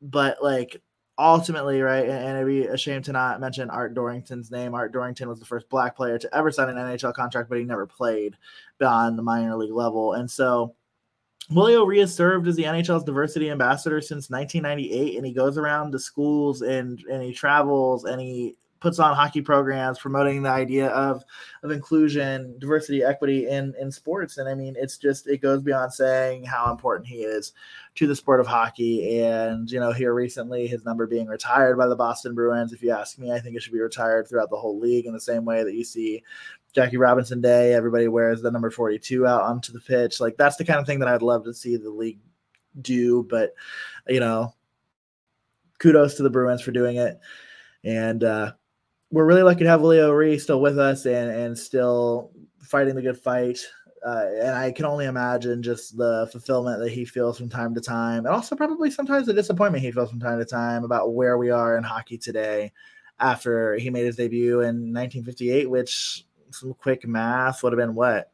[0.00, 0.80] but like
[1.18, 4.74] ultimately, right, and, it'd be a shame to not mention Art Dorrington's name.
[4.74, 7.64] Art Dorrington was the first black player to ever sign an NHL contract, but he
[7.64, 8.36] never played
[8.78, 10.14] beyond the minor league level.
[10.14, 10.74] And so
[11.50, 15.92] Willie O'Ree has served as the NHL's diversity ambassador since 1998, and he goes around
[15.92, 20.88] to schools and and he travels and he puts on hockey programs promoting the idea
[20.88, 21.22] of
[21.62, 24.38] of inclusion, diversity, equity in in sports.
[24.38, 27.52] And I mean, it's just it goes beyond saying how important he is
[27.96, 29.20] to the sport of hockey.
[29.20, 32.72] And you know, here recently, his number being retired by the Boston Bruins.
[32.72, 35.12] If you ask me, I think it should be retired throughout the whole league in
[35.12, 36.22] the same way that you see
[36.72, 37.74] Jackie Robinson Day.
[37.74, 40.20] Everybody wears the number 42 out onto the pitch.
[40.20, 42.20] Like that's the kind of thing that I'd love to see the league
[42.80, 43.26] do.
[43.28, 43.52] But
[44.08, 44.54] you know,
[45.78, 47.18] kudos to the Bruins for doing it.
[47.82, 48.52] And uh,
[49.10, 52.30] we're really lucky to have Willie O'Ree still with us and and still
[52.62, 53.58] fighting the good fight.
[54.06, 57.82] Uh, and I can only imagine just the fulfillment that he feels from time to
[57.82, 61.36] time, and also probably sometimes the disappointment he feels from time to time about where
[61.36, 62.72] we are in hockey today
[63.18, 68.32] after he made his debut in 1958, which some quick math would have been what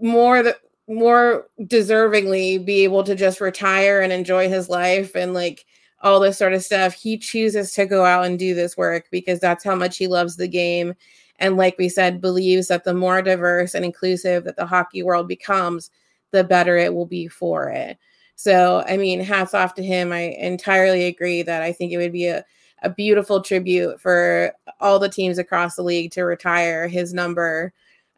[0.00, 0.56] more the
[0.88, 5.66] more deservingly be able to just retire and enjoy his life and like
[6.00, 9.38] all this sort of stuff, he chooses to go out and do this work because
[9.40, 10.94] that's how much he loves the game.
[11.40, 15.28] And like we said, believes that the more diverse and inclusive that the hockey world
[15.28, 15.90] becomes,
[16.30, 17.98] the better it will be for it.
[18.38, 20.12] So, I mean, hats off to him.
[20.12, 22.44] I entirely agree that I think it would be a,
[22.84, 27.72] a beautiful tribute for all the teams across the league to retire his number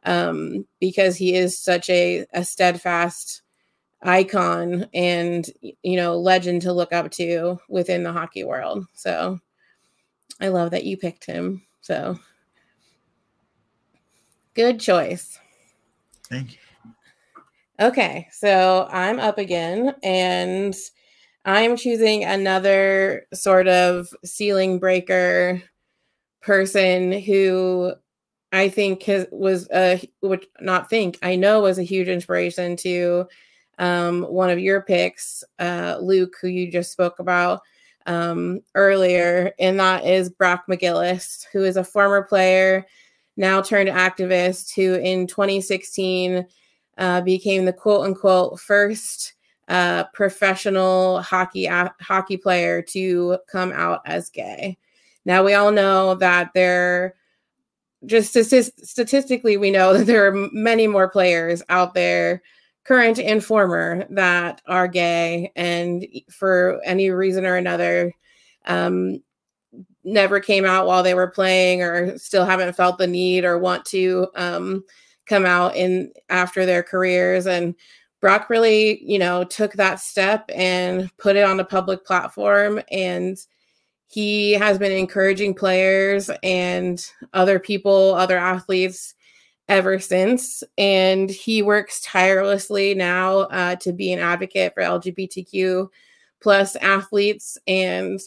[0.05, 3.41] um, because he is such a, a steadfast
[4.03, 5.51] icon and
[5.83, 8.85] you know legend to look up to within the hockey world.
[8.93, 9.41] So
[10.39, 11.63] I love that you picked him.
[11.81, 12.19] So
[14.53, 15.39] good choice.
[16.29, 16.59] Thank you.
[17.81, 20.77] Okay, so I'm up again and
[21.47, 25.63] I'm choosing another sort of ceiling breaker
[26.43, 27.95] person who
[28.53, 33.27] I think has, was a which not think I know was a huge inspiration to
[33.79, 37.63] um, one of your picks, uh, Luke, who you just spoke about
[38.05, 42.85] um, earlier, and that is Brock McGillis, who is a former player,
[43.39, 46.47] now turned activist, who in 2016
[47.01, 49.33] uh, became the quote unquote first
[49.69, 54.77] uh, professional hockey hockey player to come out as gay.
[55.25, 57.15] Now we all know that there,
[58.05, 62.43] just st- statistically, we know that there are many more players out there,
[62.85, 68.13] current and former, that are gay, and for any reason or another,
[68.67, 69.23] um,
[70.05, 73.85] never came out while they were playing, or still haven't felt the need or want
[73.87, 74.29] to.
[74.35, 74.85] Um,
[75.31, 77.75] come out in after their careers and
[78.21, 82.83] Brock really, you know, took that step and put it on a public platform.
[82.91, 83.39] And
[84.09, 87.03] he has been encouraging players and
[87.33, 89.15] other people, other athletes
[89.69, 90.63] ever since.
[90.77, 95.89] And he works tirelessly now uh, to be an advocate for LGBTQ
[96.43, 97.57] plus athletes.
[97.67, 98.21] And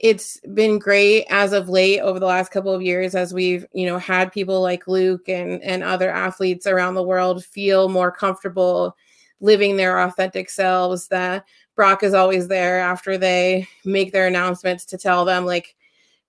[0.00, 3.86] it's been great as of late over the last couple of years as we've you
[3.86, 8.96] know had people like luke and and other athletes around the world feel more comfortable
[9.40, 11.44] living their authentic selves that
[11.76, 15.76] brock is always there after they make their announcements to tell them like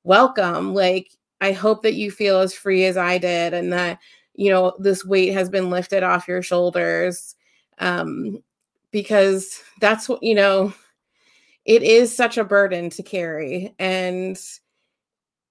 [0.04, 3.98] welcome like i hope that you feel as free as i did and that
[4.34, 7.36] you know this weight has been lifted off your shoulders.
[7.80, 8.42] Um
[8.92, 10.74] because that's what you know
[11.66, 14.40] it is such a burden to carry and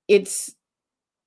[0.08, 0.54] it's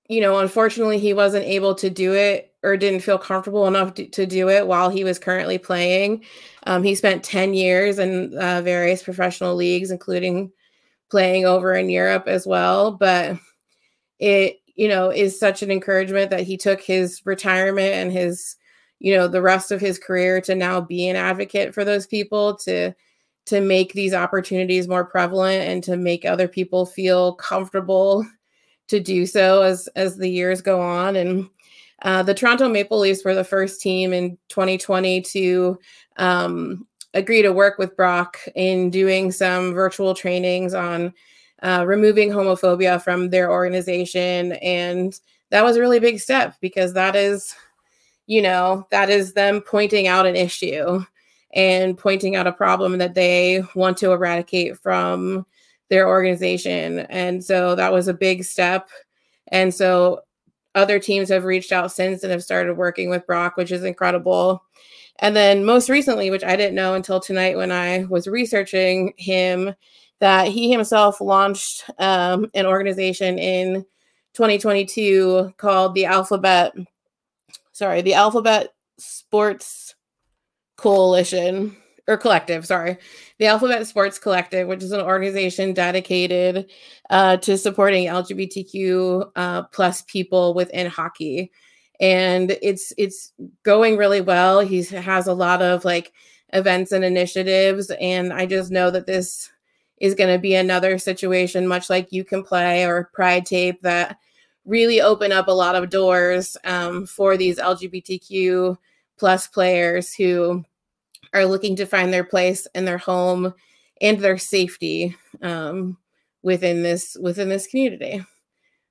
[0.10, 4.26] you know unfortunately he wasn't able to do it or didn't feel comfortable enough to,
[4.26, 6.24] do it while he was currently playing.
[6.66, 10.52] Um, he spent 10 years in uh, various professional leagues including
[11.10, 13.38] playing over in europe as well but
[14.20, 18.56] it you know is such an encouragement that he took his retirement and his
[19.00, 22.56] you know the rest of his career to now be an advocate for those people
[22.56, 22.94] to
[23.46, 28.26] to make these opportunities more prevalent and to make other people feel comfortable
[28.88, 31.50] to do so as as the years go on and
[32.04, 35.80] uh, the Toronto Maple Leafs were the first team in 2020 to
[36.18, 41.14] um, agree to work with Brock in doing some virtual trainings on
[41.62, 44.54] uh, removing homophobia from their organization.
[44.54, 45.18] And
[45.50, 47.56] that was a really big step because that is,
[48.28, 51.06] you know, that is them pointing out an issue
[51.54, 55.46] and pointing out a problem that they want to eradicate from
[55.90, 57.00] their organization.
[57.00, 58.90] And so that was a big step.
[59.50, 60.22] And so
[60.76, 64.64] other teams have reached out since and have started working with Brock, which is incredible.
[65.20, 69.76] And then most recently, which I didn't know until tonight when I was researching him,
[70.20, 73.86] that he himself launched um, an organization in
[74.34, 76.74] 2022 called the Alphabet,
[77.74, 79.96] sorry, the Alphabet Sports
[80.76, 81.76] Coalition
[82.08, 82.98] or collective, sorry,
[83.40, 86.70] the Alphabet Sports Collective, which is an organization dedicated
[87.10, 91.52] uh, to supporting LGBTQ uh, plus people within hockey,
[92.02, 93.32] and it's it's
[93.64, 94.60] going really well.
[94.60, 96.12] He has a lot of like
[96.52, 99.50] events and initiatives, and I just know that this
[100.02, 104.18] is going to be another situation, much like you can play or Pride Tape, that
[104.66, 108.78] really open up a lot of doors um, for these LGBTQ
[109.18, 110.64] plus players who
[111.34, 113.54] are looking to find their place and their home
[114.02, 115.98] and their safety um,
[116.42, 118.24] within this within this community.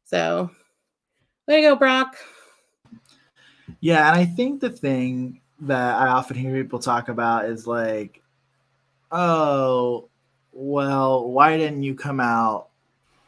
[0.05, 0.51] So
[1.47, 2.17] there you go, Brock.
[3.81, 8.23] Yeah, and I think the thing that I often hear people talk about is like,
[9.11, 10.09] oh,
[10.53, 12.69] well, why didn't you come out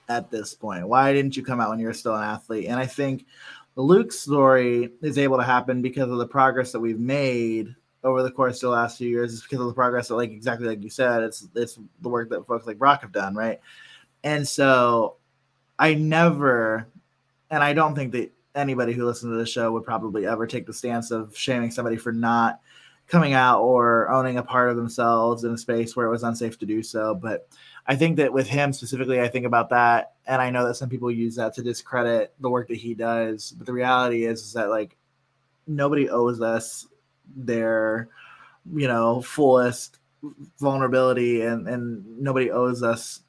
[0.09, 0.87] at this point?
[0.87, 2.67] Why didn't you come out when you were still an athlete?
[2.67, 3.27] And I think
[3.75, 8.23] the Luke story is able to happen because of the progress that we've made over
[8.23, 10.69] the course of the last few years is because of the progress that, like exactly
[10.69, 13.61] like you said, it's it's the work that folks like Brock have done, right?
[14.23, 15.17] And so
[15.79, 16.87] I never,
[17.51, 20.67] and I don't think that anybody who listens to the show would probably ever take
[20.67, 22.61] the stance of shaming somebody for not
[23.07, 26.59] coming out or owning a part of themselves in a space where it was unsafe
[26.59, 27.15] to do so.
[27.15, 27.49] But
[27.87, 30.89] I think that with him specifically, I think about that, and I know that some
[30.89, 33.53] people use that to discredit the work that he does.
[33.53, 34.97] But the reality is, is that like
[35.67, 36.87] nobody owes us
[37.37, 38.09] their
[38.73, 39.99] you know fullest
[40.59, 43.21] vulnerability and and nobody owes us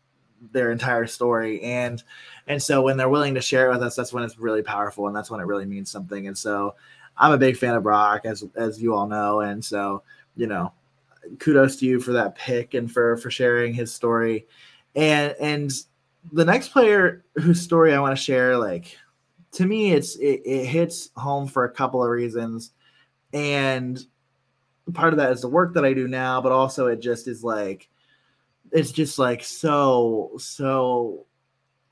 [0.52, 2.04] their entire story and
[2.48, 5.08] and so when they're willing to share it with us that's when it's really powerful
[5.08, 6.76] and that's when it really means something and so
[7.18, 10.04] i'm a big fan of brock as as you all know and so
[10.36, 10.72] you know
[11.40, 14.48] kudos to you for that pick and for for sharing his story.
[14.96, 15.72] And and
[16.32, 18.98] the next player whose story i want to share like
[19.52, 22.72] to me it's it, it hits home for a couple of reasons.
[23.34, 24.04] And
[24.94, 27.44] part of that is the work that I do now, but also it just is
[27.44, 27.90] like
[28.72, 31.26] it's just like so so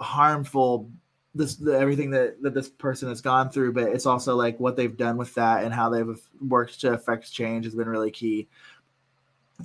[0.01, 0.89] harmful
[1.36, 4.75] this the, everything that that this person has gone through but it's also like what
[4.75, 8.47] they've done with that and how they've worked to affect change has been really key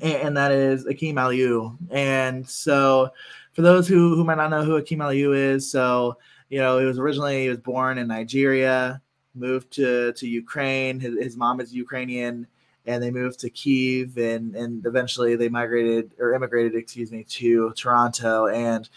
[0.01, 3.11] and, and that is Akim Aliu and so
[3.53, 6.16] for those who who might not know who Akim Aliu is so
[6.49, 9.01] you know he was originally he was born in Nigeria
[9.39, 11.01] moved to to Ukraine.
[11.01, 12.47] His, his mom is Ukrainian,
[12.86, 17.72] and they moved to Kiev, and and eventually they migrated or immigrated, excuse me, to
[17.72, 18.49] Toronto.
[18.49, 18.89] And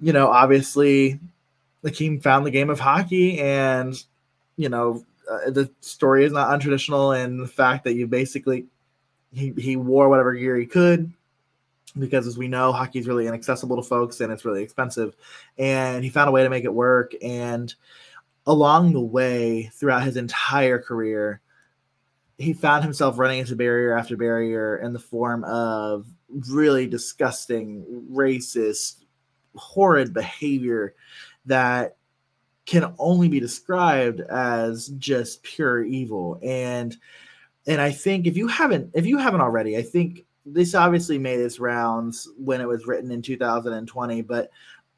[0.00, 1.20] you know, obviously,
[1.84, 3.94] Akim found the game of hockey, and
[4.56, 8.66] you know, uh, the story is not untraditional in the fact that you basically
[9.34, 11.12] he he wore whatever gear he could
[11.98, 15.14] because as we know hockey is really inaccessible to folks and it's really expensive.
[15.58, 17.12] And he found a way to make it work.
[17.22, 17.72] And
[18.46, 21.40] along the way throughout his entire career
[22.38, 26.06] he found himself running into barrier after barrier in the form of
[26.48, 29.04] really disgusting racist
[29.54, 30.94] horrid behavior
[31.46, 31.96] that
[32.66, 36.40] can only be described as just pure evil.
[36.42, 36.96] And
[37.66, 41.40] and i think if you haven't if you haven't already i think this obviously made
[41.40, 44.50] its rounds when it was written in 2020 but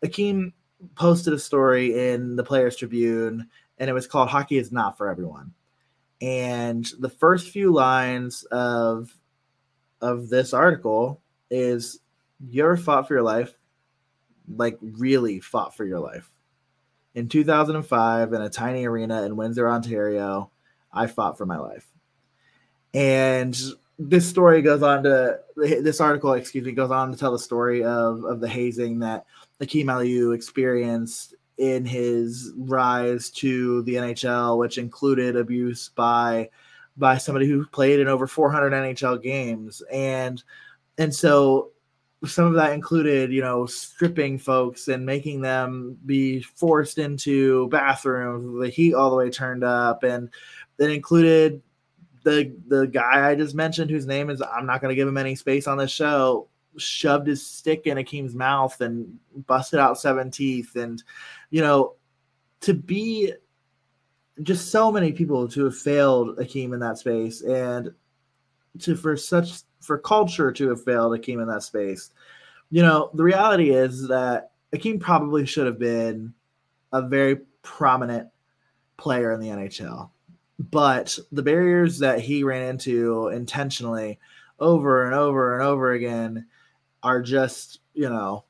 [0.03, 0.53] Akim
[0.95, 3.49] posted a story in the players tribune
[3.79, 5.53] and it was called hockey is not for everyone.
[6.21, 9.15] And the first few lines of
[10.01, 12.01] of this article is
[12.41, 13.55] you ever fought for your life?
[14.49, 16.31] Like really fought for your life?
[17.15, 20.51] In 2005, in a tiny arena in Windsor, Ontario,
[20.93, 21.87] I fought for my life.
[22.95, 23.59] And
[23.99, 27.83] this story goes on to this article, excuse me, goes on to tell the story
[27.83, 29.27] of, of the hazing that
[29.61, 36.51] Akim Aliu experienced in his rise to the NHL, which included abuse by
[36.99, 40.43] by somebody who played in over 400 NHL games, and
[40.99, 41.71] and so
[42.25, 48.51] some of that included, you know, stripping folks and making them be forced into bathrooms
[48.51, 50.31] with the heat all the way turned up, and
[50.79, 51.63] it included
[52.27, 55.17] the the guy I just mentioned, whose name is I'm not going to give him
[55.17, 59.17] any space on the show, shoved his stick in Akim's mouth and
[59.47, 61.01] busted out seven teeth, and
[61.51, 61.95] you know,
[62.63, 63.33] to be
[64.43, 67.95] just so many people to have failed Akim in that space, and
[68.81, 72.11] to for such for culture to have failed Akim in that space.
[72.71, 76.35] You know, the reality is that Akim probably should have been
[76.93, 78.29] a very prominent
[78.97, 80.11] player in the NHL.
[80.59, 84.19] But the barriers that he ran into intentionally
[84.59, 86.47] over and over and over again
[87.03, 88.45] are just, you know,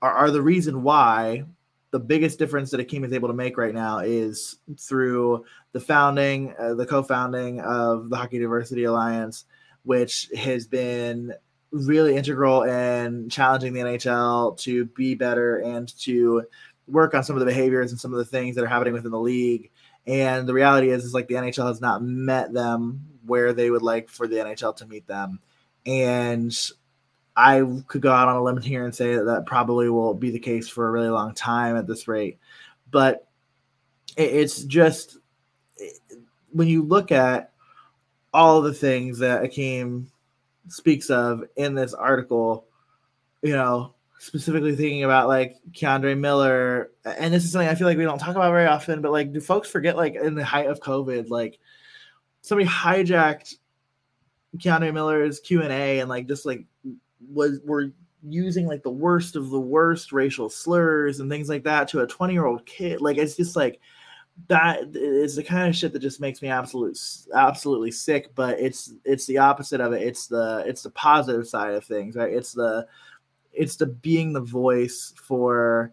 [0.00, 1.44] are, are the reason why
[1.90, 6.54] the biggest difference that Akim is able to make right now is through the founding,
[6.58, 9.44] uh, the co-founding of the Hockey Diversity Alliance,
[9.82, 11.34] which has been
[11.72, 16.44] really integral in challenging the NHL to be better and to
[16.86, 19.10] work on some of the behaviors and some of the things that are happening within
[19.10, 19.70] the league.
[20.06, 23.82] And the reality is, is like the NHL has not met them where they would
[23.82, 25.40] like for the NHL to meet them.
[25.86, 26.56] And
[27.36, 30.30] I could go out on a limb here and say that that probably will be
[30.30, 32.38] the case for a really long time at this rate.
[32.90, 33.26] But
[34.16, 35.18] it's just
[36.52, 37.52] when you look at
[38.32, 40.10] all the things that Akim
[40.68, 42.66] speaks of in this article,
[43.42, 47.96] you know, specifically thinking about like K'Andre Miller, and this is something I feel like
[47.96, 50.66] we don't talk about very often, but like, do folks forget like in the height
[50.66, 51.58] of COVID, like
[52.42, 53.54] somebody hijacked
[54.58, 56.66] K'Andre Miller's Q and A and like just like
[57.32, 57.92] was were
[58.22, 62.06] using like the worst of the worst racial slurs and things like that to a
[62.06, 63.00] 20 year old kid.
[63.00, 63.80] Like it's just like
[64.48, 66.98] that is the kind of shit that just makes me absolute
[67.34, 71.74] absolutely sick but it's it's the opposite of it it's the it's the positive side
[71.74, 72.86] of things right it's the
[73.52, 75.92] it's the being the voice for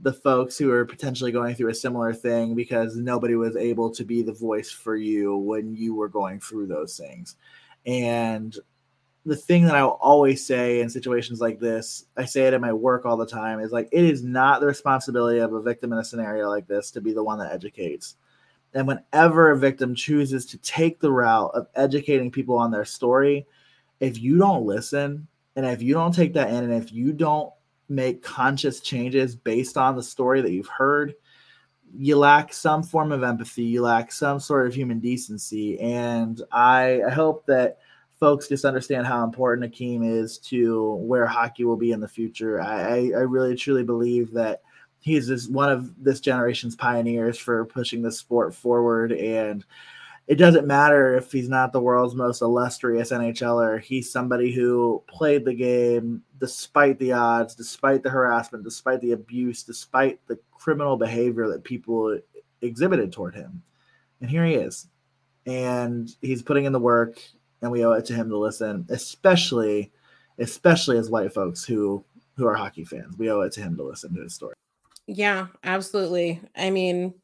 [0.00, 4.04] the folks who are potentially going through a similar thing because nobody was able to
[4.04, 7.36] be the voice for you when you were going through those things
[7.86, 8.58] and
[9.24, 12.60] the thing that I will always say in situations like this, I say it at
[12.60, 15.92] my work all the time, is like it is not the responsibility of a victim
[15.92, 18.16] in a scenario like this to be the one that educates.
[18.74, 23.46] And whenever a victim chooses to take the route of educating people on their story,
[24.00, 27.52] if you don't listen and if you don't take that in and if you don't
[27.88, 31.14] make conscious changes based on the story that you've heard,
[31.94, 35.78] you lack some form of empathy, you lack some sort of human decency.
[35.78, 37.78] And I, I hope that
[38.18, 42.62] folks just understand how important Akim is to where hockey will be in the future.
[42.62, 44.62] I, I really truly believe that
[45.00, 49.12] he's just one of this generation's pioneers for pushing the sport forward.
[49.12, 49.64] And
[50.28, 53.80] it doesn't matter if he's not the world's most illustrious NHLer.
[53.80, 59.62] He's somebody who played the game despite the odds, despite the harassment, despite the abuse,
[59.62, 62.18] despite the criminal behavior that people
[62.60, 63.62] exhibited toward him.
[64.20, 64.86] And here he is.
[65.46, 67.20] And he's putting in the work
[67.60, 69.92] and we owe it to him to listen, especially
[70.38, 72.04] especially as white folks who
[72.36, 73.16] who are hockey fans.
[73.18, 74.54] We owe it to him to listen to his story.
[75.06, 76.40] Yeah, absolutely.
[76.56, 77.14] I mean,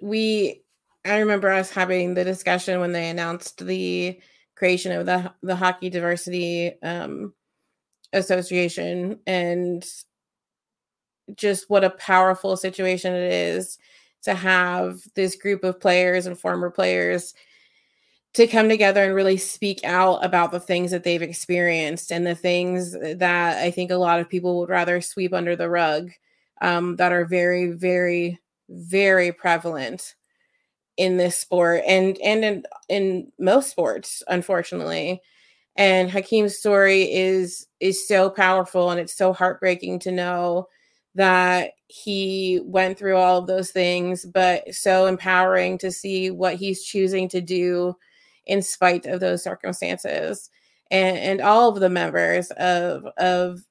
[0.00, 0.61] we
[1.04, 4.20] I remember us having the discussion when they announced the
[4.54, 7.34] creation of the the hockey diversity um,
[8.12, 9.84] association and
[11.34, 13.78] just what a powerful situation it is
[14.22, 17.34] to have this group of players and former players
[18.34, 22.34] to come together and really speak out about the things that they've experienced and the
[22.34, 26.10] things that I think a lot of people would rather sweep under the rug
[26.62, 30.14] um, that are very, very, very prevalent
[31.02, 35.20] in this sport and and in, in most sports, unfortunately.
[35.74, 40.68] And Akim's story is is so powerful and it's so heartbreaking to know
[41.16, 46.84] that he went through all of those things, but so empowering to see what he's
[46.84, 47.96] choosing to do
[48.46, 50.50] in spite of those circumstances.
[50.88, 53.64] And, and all of the members of of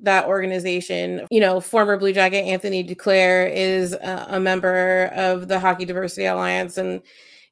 [0.00, 5.60] that organization, you know, former Blue Jacket Anthony Duclair is a, a member of the
[5.60, 7.02] Hockey Diversity Alliance, and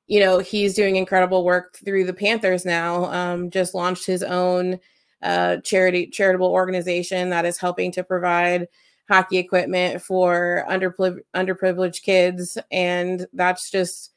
[0.07, 3.05] you know he's doing incredible work through the Panthers now.
[3.07, 4.81] Um, just launched his own
[5.23, 8.67] uh, charity charitable organization that is helping to provide
[9.09, 14.13] hockey equipment for under underprivileged kids, and that's just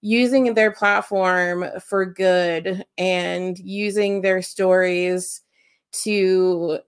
[0.00, 5.40] using their platform for good and using their stories
[5.92, 6.78] to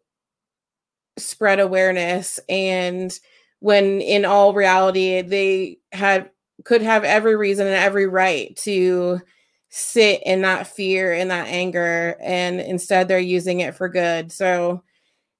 [1.18, 3.18] spread awareness and
[3.60, 6.30] when in all reality they had
[6.64, 9.20] could have every reason and every right to
[9.68, 14.82] sit in that fear and that anger and instead they're using it for good so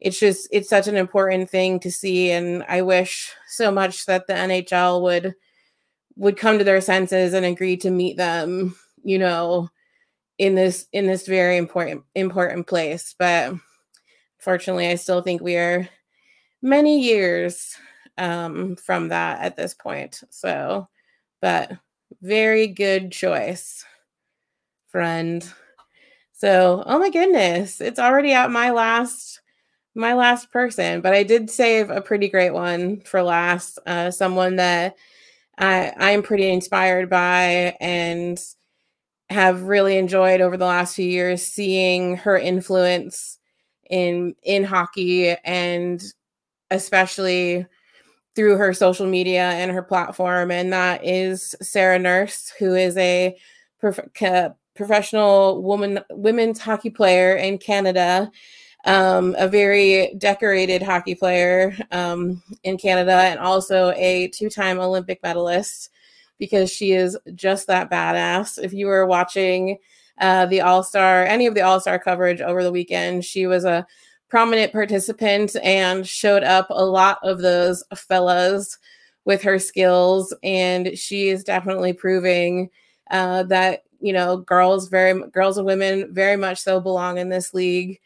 [0.01, 4.27] it's just it's such an important thing to see and i wish so much that
[4.27, 5.35] the nhl would
[6.17, 8.75] would come to their senses and agree to meet them,
[9.05, 9.69] you know,
[10.39, 13.15] in this in this very important important place.
[13.19, 13.55] But
[14.47, 15.89] fortunately, I still think we are
[16.63, 17.75] many years
[18.17, 20.23] um, from that at this point.
[20.31, 20.89] So,
[21.43, 21.73] but
[22.23, 23.85] very good choice,
[24.89, 25.45] friend.
[26.33, 29.41] So, oh my goodness, it's already at my last
[29.97, 33.81] my last person, but I did save a pretty great one for last.
[33.85, 34.95] Uh, someone that
[35.59, 38.39] I, I'm pretty inspired by and
[39.31, 43.39] have really enjoyed over the last few years seeing her influence
[43.91, 46.03] in in hockey and
[46.71, 47.67] especially
[48.35, 53.37] through her social media and her platform and that is Sarah Nurse who is a
[53.79, 54.01] prof-
[54.75, 58.31] professional woman women's hockey player in Canada
[58.87, 65.21] um, a very decorated hockey player um, in Canada and also a two time Olympic
[65.23, 65.91] medalist
[66.39, 68.63] because she is just that badass.
[68.63, 69.79] If you were watching
[70.21, 73.65] uh, the All Star, any of the All Star coverage over the weekend, she was
[73.65, 73.87] a
[74.29, 78.79] prominent participant and showed up a lot of those fellas
[79.25, 80.35] with her skills.
[80.43, 82.71] And she is definitely proving
[83.11, 87.55] uh, that, you know, girls, very girls and women very much so belong in this
[87.55, 88.01] league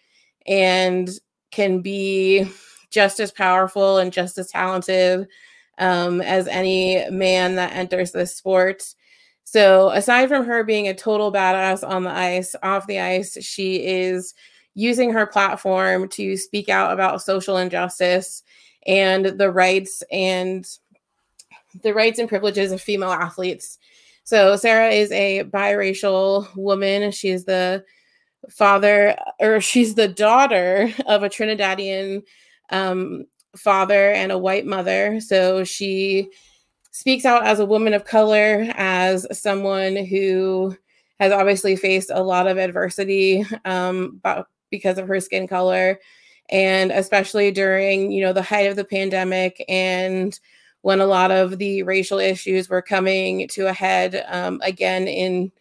[0.46, 1.08] and
[1.50, 2.50] can be
[2.90, 5.26] just as powerful and just as talented
[5.78, 8.82] um, as any man that enters this sport.
[9.50, 13.84] So, aside from her being a total badass on the ice, off the ice, she
[13.84, 14.32] is
[14.74, 18.44] using her platform to speak out about social injustice
[18.86, 20.64] and the rights and
[21.82, 23.80] the rights and privileges of female athletes.
[24.22, 27.10] So, Sarah is a biracial woman.
[27.10, 27.84] She's the
[28.50, 32.22] father, or she's the daughter of a Trinidadian
[32.70, 33.24] um,
[33.56, 35.20] father and a white mother.
[35.20, 36.28] So she
[36.90, 40.76] speaks out as a woman of color, as someone who
[41.18, 44.20] has obviously faced a lot of adversity um,
[44.70, 46.00] because of her skin color,
[46.50, 50.40] and especially during you know the height of the pandemic and
[50.82, 55.52] when a lot of the racial issues were coming to a head um, again in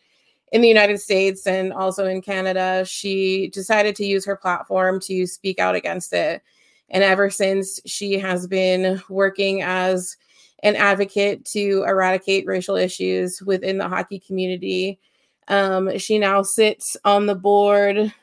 [0.51, 5.27] in the United States and also in Canada, she decided to use her platform to
[5.27, 6.41] speak out against it.
[6.89, 10.17] And ever since, she has been working as
[10.63, 14.99] an advocate to eradicate racial issues within the hockey community.
[15.47, 18.13] Um, she now sits on the board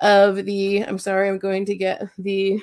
[0.00, 2.60] of the, I'm sorry, I'm going to get the,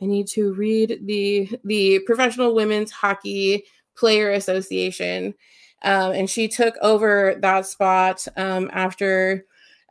[0.00, 3.64] I need to read the, the Professional Women's Hockey
[3.96, 5.34] Player Association.
[5.82, 9.44] Um, and she took over that spot um, after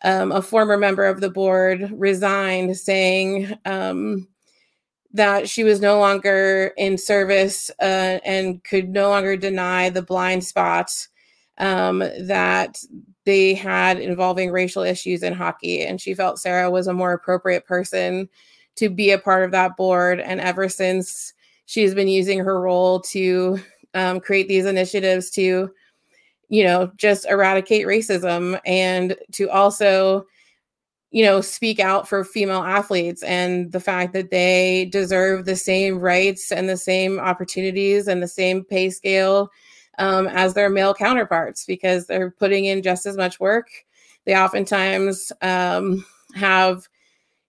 [0.03, 4.27] um, a former member of the board resigned, saying um,
[5.13, 10.43] that she was no longer in service uh, and could no longer deny the blind
[10.43, 11.09] spots
[11.59, 12.83] um, that
[13.25, 15.81] they had involving racial issues in hockey.
[15.85, 18.27] And she felt Sarah was a more appropriate person
[18.75, 20.19] to be a part of that board.
[20.19, 21.33] And ever since
[21.65, 23.59] she's been using her role to
[23.93, 25.71] um, create these initiatives to
[26.53, 30.23] you know, just eradicate racism and to also,
[31.13, 35.99] you know, speak out for female athletes and the fact that they deserve the same
[35.99, 39.51] rights and the same opportunities and the same pay scale
[39.99, 43.67] um, as their male counterparts because they're putting in just as much work.
[44.25, 46.03] They oftentimes um,
[46.33, 46.89] have,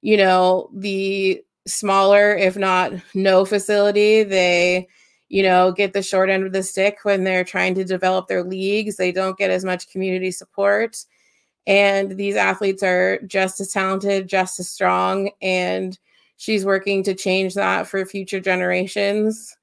[0.02, 4.24] you know, the smaller, if not no facility.
[4.24, 4.88] They,
[5.30, 8.44] you know, get the short end of the stick when they're trying to develop their
[8.44, 8.98] leagues.
[8.98, 10.98] They don't get as much community support.
[11.66, 15.30] And these athletes are just as talented, just as strong.
[15.40, 15.98] And
[16.36, 19.56] she's working to change that for future generations.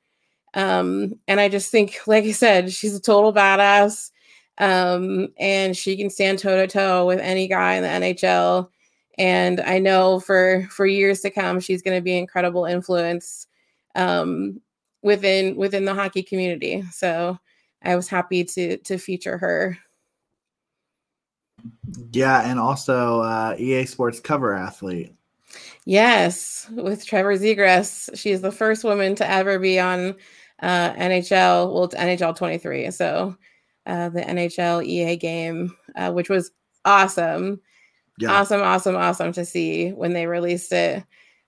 [0.54, 4.12] Um, and I just think, like I said, she's a total badass.
[4.58, 8.70] Um, and she can stand toe to toe with any guy in the NHL
[9.18, 13.48] and I know for for years to come she's going to be an incredible influence
[13.96, 14.62] um,
[15.04, 16.84] within within the hockey community.
[16.92, 17.38] So
[17.84, 19.78] I was happy to to feature her.
[22.12, 25.14] Yeah, and also uh, EA Sports cover athlete.
[25.86, 30.16] Yes, with Trevor Zegras, She is the first woman to ever be on
[30.62, 31.74] uh, NHL.
[31.74, 32.92] Well, it's NHL 23.
[32.92, 33.36] So
[33.86, 36.52] uh, the NHL EA game, uh, which was
[36.86, 37.62] awesome
[38.22, 38.32] yeah.
[38.32, 41.04] awesome, awesome, awesome to see when they released it.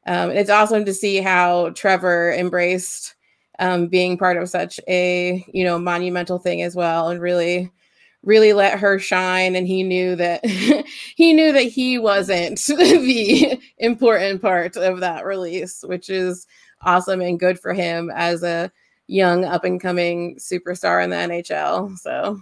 [0.06, 3.16] Um, it's awesome to see how Trevor embraced
[3.60, 7.72] um, being part of such a you know monumental thing as well, and really,
[8.24, 9.56] really let her shine.
[9.56, 10.46] And he knew that
[11.16, 16.48] he knew that he wasn't the important part of that release, which is
[16.82, 18.72] awesome and good for him as a
[19.08, 21.98] young up and coming superstar in the NHL.
[21.98, 22.40] So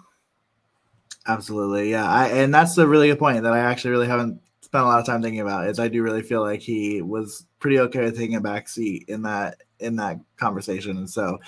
[1.27, 2.09] Absolutely, yeah.
[2.09, 4.99] I, and that's a really good point that I actually really haven't spent a lot
[4.99, 5.67] of time thinking about.
[5.67, 9.05] Is I do really feel like he was pretty okay with taking a back seat
[9.07, 10.97] in that in that conversation.
[10.97, 11.39] And so,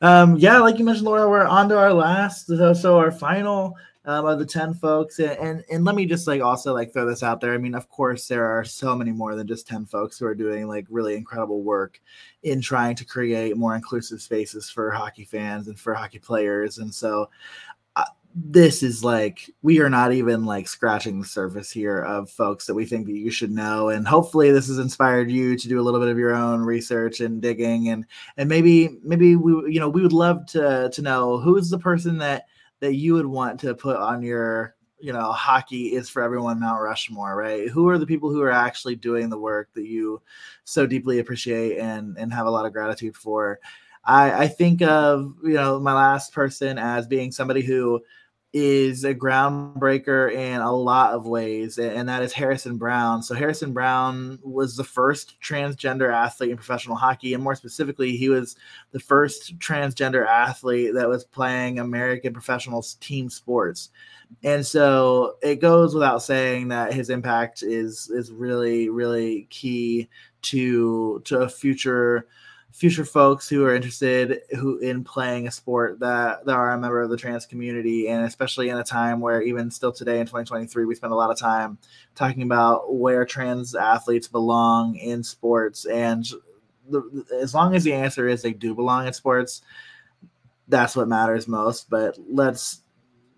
[0.00, 3.76] um, yeah, like you mentioned, Laura, we're on to our last, so, so our final
[4.04, 5.18] um, of the 10 folks.
[5.18, 7.54] And, and, and let me just like also like throw this out there.
[7.54, 10.34] I mean, of course, there are so many more than just 10 folks who are
[10.34, 12.00] doing like really incredible work
[12.42, 16.78] in trying to create more inclusive spaces for hockey fans and for hockey players.
[16.78, 17.30] And so
[18.34, 22.74] this is like we are not even like scratching the surface here of folks that
[22.74, 25.82] we think that you should know and hopefully this has inspired you to do a
[25.82, 28.06] little bit of your own research and digging and
[28.38, 32.16] and maybe maybe we you know we would love to to know who's the person
[32.18, 32.46] that
[32.80, 36.80] that you would want to put on your you know hockey is for everyone mount
[36.80, 37.68] rushmore right?
[37.68, 40.22] Who are the people who are actually doing the work that you
[40.64, 43.60] so deeply appreciate and and have a lot of gratitude for?
[44.04, 48.02] I i think of you know my last person as being somebody who
[48.52, 53.22] is a groundbreaker in a lot of ways, and that is Harrison Browne.
[53.22, 58.28] So, Harrison Browne was the first transgender athlete in professional hockey, and more specifically, he
[58.28, 58.56] was
[58.90, 63.90] the first transgender athlete that was playing American professional team sports.
[64.44, 70.08] And so, it goes without saying that his impact is is really, really key
[70.42, 72.26] to to a future
[72.72, 77.02] future folks who are interested who in playing a sport that, that are a member
[77.02, 80.84] of the trans community and especially in a time where even still today in 2023
[80.84, 81.76] we spend a lot of time
[82.14, 86.26] talking about where trans athletes belong in sports and
[86.88, 89.62] the, as long as the answer is they do belong in sports
[90.68, 91.88] that's what matters most.
[91.90, 92.81] But let's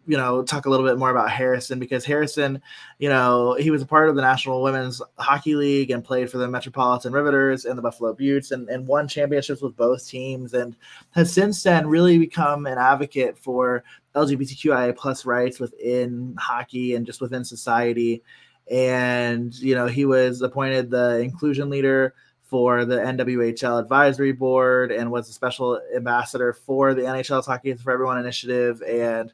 [0.06, 2.60] you know, talk a little bit more about Harrison because Harrison,
[2.98, 6.38] you know, he was a part of the National Women's Hockey League and played for
[6.38, 10.76] the Metropolitan Riveters and the Buffalo Beauts and, and won championships with both teams and
[11.12, 13.82] has since then really become an advocate for
[14.14, 18.22] LGBTQIA plus rights within hockey and just within society.
[18.70, 25.10] And, you know, he was appointed the inclusion leader for the NWHL advisory board and
[25.10, 29.32] was a special ambassador for the NHL's Hockey for Everyone initiative and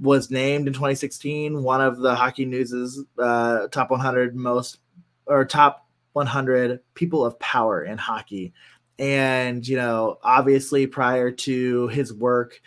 [0.00, 4.78] was named in 2016 one of the Hockey News's uh, top 100 most
[5.26, 8.52] or top 100 people of power in hockey.
[8.98, 12.60] And you know, obviously, prior to his work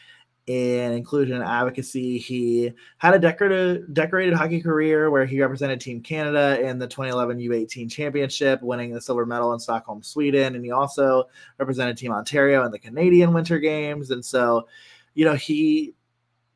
[0.47, 6.01] in inclusion and advocacy, he had a decorated decorated hockey career where he represented Team
[6.01, 10.71] Canada in the 2011 U18 Championship, winning the silver medal in Stockholm, Sweden, and he
[10.71, 11.25] also
[11.57, 14.11] represented Team Ontario in the Canadian Winter Games.
[14.11, 14.67] And so,
[15.13, 15.93] you know, he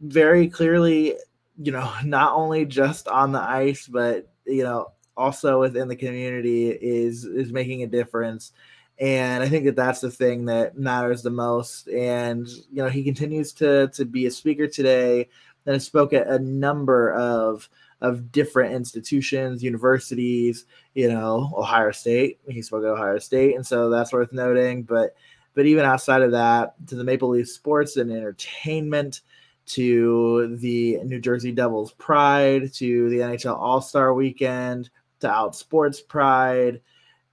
[0.02, 1.16] very clearly,
[1.58, 6.70] you know, not only just on the ice, but you know, also within the community
[6.70, 8.52] is is making a difference.
[8.98, 11.90] And I think that that's the thing that matters the most.
[11.90, 15.30] And you know, he continues to to be a speaker today
[15.66, 17.70] and spoke at a number of
[18.02, 22.40] of different institutions, universities, you know, Ohio State.
[22.48, 24.84] He spoke at Ohio State, and so that's worth noting.
[24.84, 25.16] But
[25.54, 29.22] but even outside of that, to the Maple Leaf Sports and Entertainment,
[29.68, 34.90] to the New Jersey Devils Pride, to the NHL All Star Weekend,
[35.20, 36.82] to Outsports Pride,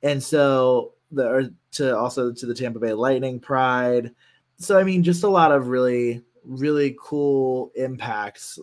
[0.02, 4.12] and so the to also to the Tampa Bay Lightning Pride.
[4.58, 8.58] So I mean, just a lot of really really cool impacts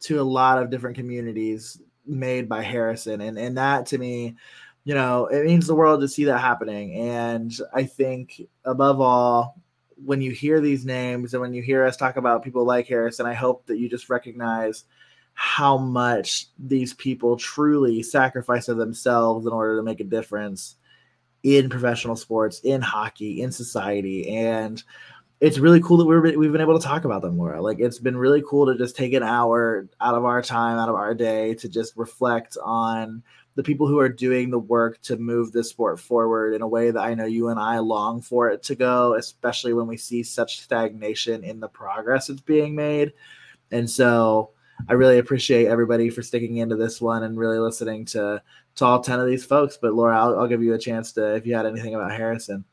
[0.00, 3.20] to a lot of different communities made by Harrison.
[3.20, 4.36] And and that to me,
[4.84, 6.94] you know, it means the world to see that happening.
[6.94, 9.60] And I think above all,
[9.96, 13.26] when you hear these names and when you hear us talk about people like Harrison,
[13.26, 14.84] I hope that you just recognize
[15.34, 20.76] how much these people truly sacrifice of themselves in order to make a difference
[21.42, 24.28] in professional sports, in hockey, in society.
[24.36, 24.82] And
[25.40, 27.60] it's really cool that we're, we've been able to talk about them, Laura.
[27.60, 30.88] Like it's been really cool to just take an hour out of our time, out
[30.88, 33.22] of our day to just reflect on
[33.54, 36.90] the people who are doing the work to move this sport forward in a way
[36.90, 40.22] that I know you and I long for it to go, especially when we see
[40.22, 43.12] such stagnation in the progress that's being made.
[43.70, 44.50] And so
[44.88, 48.42] I really appreciate everybody for sticking into this one and really listening to
[48.76, 49.78] to all 10 of these folks.
[49.80, 52.64] But Laura, I'll, I'll give you a chance to if you had anything about Harrison.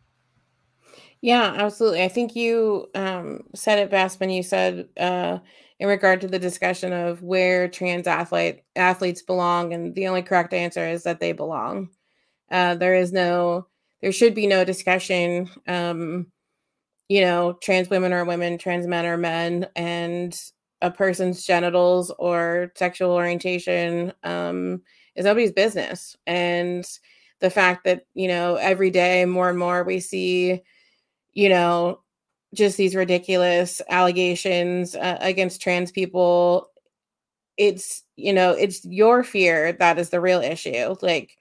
[1.21, 2.01] Yeah, absolutely.
[2.01, 5.37] I think you um, said it best when you said uh,
[5.81, 10.53] in regard to the discussion of where trans athlete athletes belong, and the only correct
[10.53, 11.89] answer is that they belong.
[12.51, 13.67] Uh, there is no,
[14.01, 15.49] there should be no discussion.
[15.67, 16.27] Um,
[17.09, 20.39] you know, trans women are women, trans men are men, and
[20.81, 24.83] a person's genitals or sexual orientation um,
[25.15, 26.15] is nobody's business.
[26.27, 26.85] And
[27.41, 30.61] the fact that you know every day more and more we see
[31.33, 32.01] you know,
[32.53, 36.69] just these ridiculous allegations uh, against trans people.
[37.57, 40.95] It's, you know, it's your fear that is the real issue.
[41.01, 41.37] Like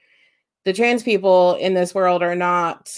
[0.64, 2.94] the trans people in this world are not,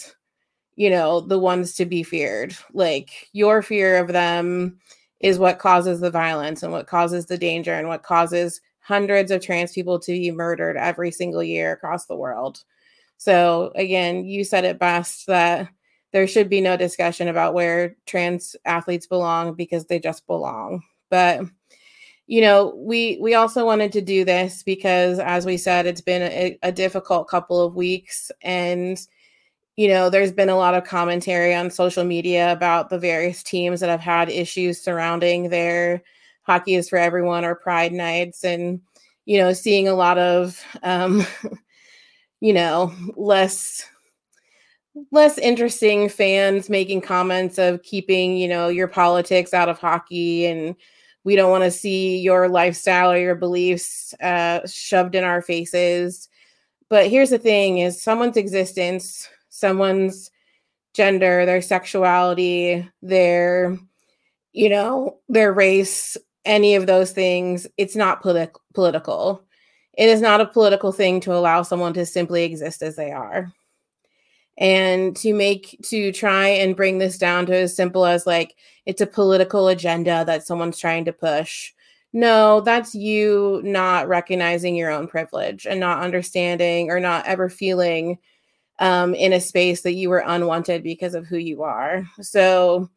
[0.77, 2.57] you know, the ones to be feared.
[2.73, 4.79] Like your fear of them
[5.21, 9.41] is what causes the violence and what causes the danger and what causes hundreds of
[9.41, 12.65] trans people to be murdered every single year across the world.
[13.17, 15.69] So again, you said it best that
[16.13, 20.83] there should be no discussion about where trans athletes belong because they just belong.
[21.11, 21.43] But
[22.27, 26.23] you know, we we also wanted to do this because as we said it's been
[26.23, 28.99] a, a difficult couple of weeks and
[29.77, 33.81] you know, there's been a lot of commentary on social media about the various teams
[33.81, 36.03] that have had issues surrounding their
[36.43, 38.81] hockey is for everyone or pride nights and
[39.25, 41.25] you know, seeing a lot of um
[42.41, 43.89] you know, less
[45.11, 50.77] less interesting fans making comments of keeping, you know, your politics out of hockey and
[51.25, 56.29] we don't want to see your lifestyle or your beliefs uh, shoved in our faces.
[56.89, 60.31] But here's the thing is someone's existence, someone's
[60.95, 63.79] gender, their sexuality, their
[64.53, 69.43] you know, their race, any of those things, it's not politi- political.
[69.95, 73.51] It is not a political thing to allow someone to simply exist as they are
[74.59, 78.57] and to make to try and bring this down to as simple as like
[78.87, 81.73] it's a political agenda that someone's trying to push.
[82.13, 88.19] No that's you not recognizing your own privilege and not understanding or not ever feeling
[88.79, 92.07] um, in a space that you were unwanted because of who you are.
[92.21, 92.91] So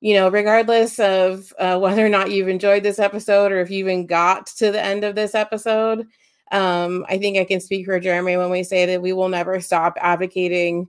[0.00, 3.78] you know regardless of uh, whether or not you've enjoyed this episode or if you
[3.78, 6.06] even got to the end of this episode
[6.52, 9.60] um, I think I can speak for Jeremy when we say that we will never
[9.60, 10.88] stop advocating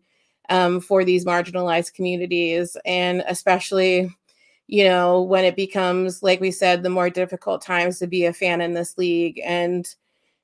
[0.49, 4.09] um, for these marginalized communities, and especially,
[4.67, 8.33] you know, when it becomes, like we said, the more difficult times to be a
[8.33, 9.93] fan in this league, and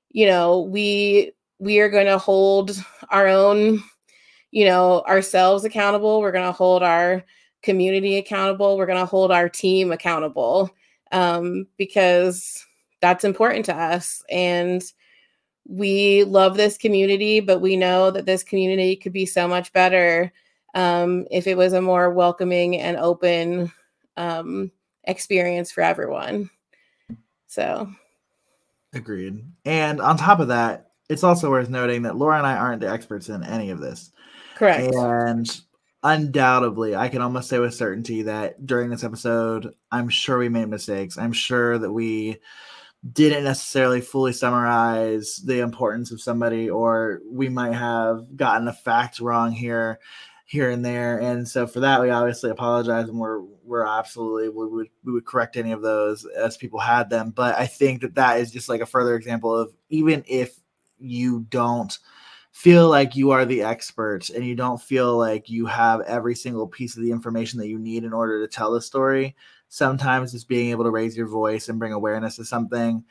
[0.09, 3.81] you know, we we are going to hold our own,
[4.51, 6.21] you know, ourselves accountable.
[6.21, 7.23] We're going to hold our
[7.61, 8.77] community accountable.
[8.77, 10.69] We're going to hold our team accountable
[11.11, 12.65] um, because
[12.99, 14.83] that's important to us, and
[15.67, 20.31] we love this community, but we know that this community could be so much better
[20.75, 23.71] um, if it was a more welcoming and open
[24.17, 24.71] um,
[25.05, 26.49] experience for everyone.
[27.47, 27.89] So,
[28.93, 29.43] agreed.
[29.65, 32.89] And on top of that, it's also worth noting that Laura and I aren't the
[32.89, 34.11] experts in any of this.
[34.55, 34.93] Correct.
[34.93, 35.61] And
[36.03, 40.67] undoubtedly, I can almost say with certainty that during this episode, I'm sure we made
[40.67, 41.17] mistakes.
[41.17, 42.39] I'm sure that we
[43.11, 49.19] didn't necessarily fully summarize the importance of somebody or we might have gotten a fact
[49.19, 49.99] wrong here
[50.45, 51.19] here and there.
[51.19, 55.25] And so for that we obviously apologize and we're we're absolutely we would we would
[55.25, 57.31] correct any of those as people had them.
[57.31, 60.59] But i think that that is just like a further example of even if
[60.99, 61.97] you don't
[62.51, 66.67] feel like you are the expert and you don't feel like you have every single
[66.67, 69.35] piece of the information that you need in order to tell the story
[69.73, 73.03] sometimes just being able to raise your voice and bring awareness to something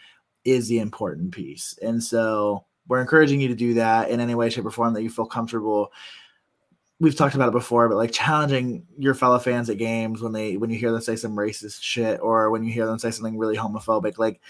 [0.45, 1.77] is the important piece.
[1.83, 5.03] And so we're encouraging you to do that in any way, shape, or form that
[5.03, 5.93] you feel comfortable.
[7.01, 10.57] we've talked about it before, but like challenging your fellow fans at games when they
[10.57, 13.37] when you hear them say some racist shit or when you hear them say something
[13.37, 14.41] really homophobic, like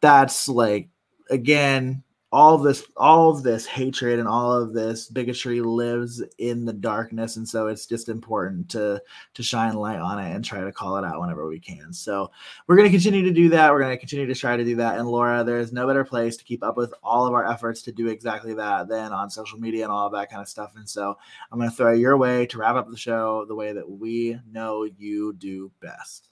[0.00, 0.88] that's like
[1.28, 6.66] again all of this all of this hatred and all of this bigotry lives in
[6.66, 7.36] the darkness.
[7.36, 9.02] And so it's just important to
[9.34, 11.92] to shine light on it and try to call it out whenever we can.
[11.92, 12.30] So
[12.66, 13.72] we're going to continue to do that.
[13.72, 14.98] We're going to continue to try to do that.
[14.98, 17.92] And laura there's no better place to keep up with all of our efforts to
[17.92, 20.72] do exactly that than on social media and all of that kind of stuff.
[20.76, 21.16] And so
[21.50, 24.38] i'm going to throw your way to wrap up the show the way that we
[24.50, 26.27] know you do best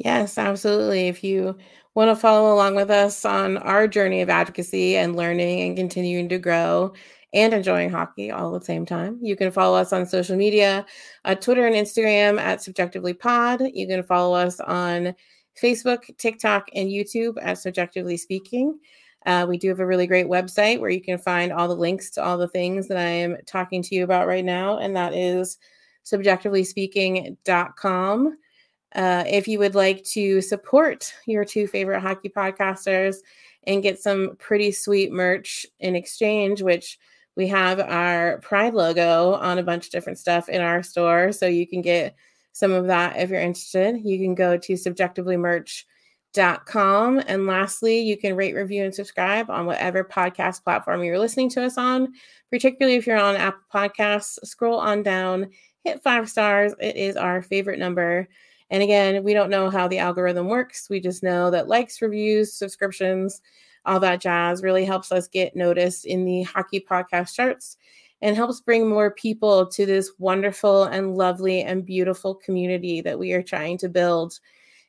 [0.00, 1.08] Yes, absolutely.
[1.08, 1.56] If you
[1.94, 6.26] want to follow along with us on our journey of advocacy and learning and continuing
[6.30, 6.94] to grow
[7.34, 10.86] and enjoying hockey all at the same time, you can follow us on social media,
[11.26, 13.60] uh, Twitter and Instagram at CBJectively Pod.
[13.74, 15.14] You can follow us on
[15.62, 18.78] Facebook, TikTok, and YouTube at CBJectively Speaking.
[19.26, 22.08] Uh, we do have a really great website where you can find all the links
[22.12, 25.12] to all the things that I am talking to you about right now, and that
[25.12, 25.58] is
[26.06, 28.38] cbjectivelyspeaking.com.
[28.94, 33.16] Uh, if you would like to support your two favorite hockey podcasters
[33.64, 36.98] and get some pretty sweet merch in exchange, which
[37.36, 41.30] we have our Pride logo on a bunch of different stuff in our store.
[41.32, 42.14] So you can get
[42.52, 44.00] some of that if you're interested.
[44.04, 47.22] You can go to cbjectivelymerch.com.
[47.26, 51.64] And lastly, you can rate, review, and subscribe on whatever podcast platform you're listening to
[51.64, 52.12] us on,
[52.50, 54.44] particularly if you're on Apple Podcasts.
[54.44, 55.50] Scroll on down,
[55.84, 56.74] hit five stars.
[56.80, 58.28] It is our favorite number
[58.70, 60.88] and again, we don't know how the algorithm works.
[60.88, 63.42] We just know that likes, reviews, subscriptions,
[63.84, 67.76] all that jazz really helps us get noticed in the hockey podcast charts
[68.22, 73.32] and helps bring more people to this wonderful and lovely and beautiful community that we
[73.32, 74.38] are trying to build.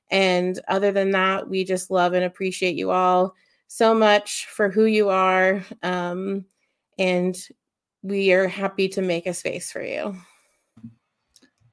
[0.10, 3.34] And other than that, we just love and appreciate you all
[3.68, 5.64] so much for who you are.
[5.82, 6.46] Um,
[7.00, 7.38] and
[8.04, 10.16] we are happy to make a space for you.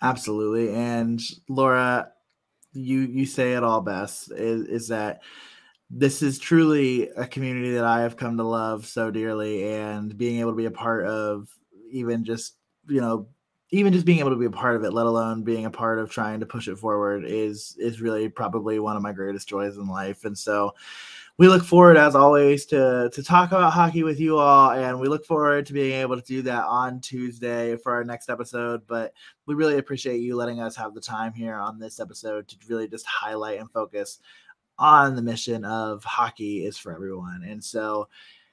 [0.01, 0.73] Absolutely.
[0.75, 2.13] And Laura,
[2.73, 5.23] you you say it all best is, is that
[5.91, 10.41] this is truly a community that I have come to love so dearly and being
[10.41, 11.49] able to be a part of
[11.91, 12.57] even just,
[12.89, 13.29] you know,
[13.71, 15.99] even just being able to be a part of it, let alone being a part
[15.99, 19.77] of trying to push it forward is is really probably one of my greatest joys
[19.77, 20.25] in life.
[20.25, 20.75] And so
[21.39, 25.07] we look forward, as always, to to talk about hockey with you all, and we
[25.07, 28.83] look forward to being able to do that on Tuesday for our next episode.
[28.89, 29.15] But
[29.47, 32.89] we really appreciate you letting us have the time here on this episode to really
[32.89, 34.19] just highlight and focus
[34.81, 37.45] on the mission of hockey is for everyone.
[37.47, 38.09] And so,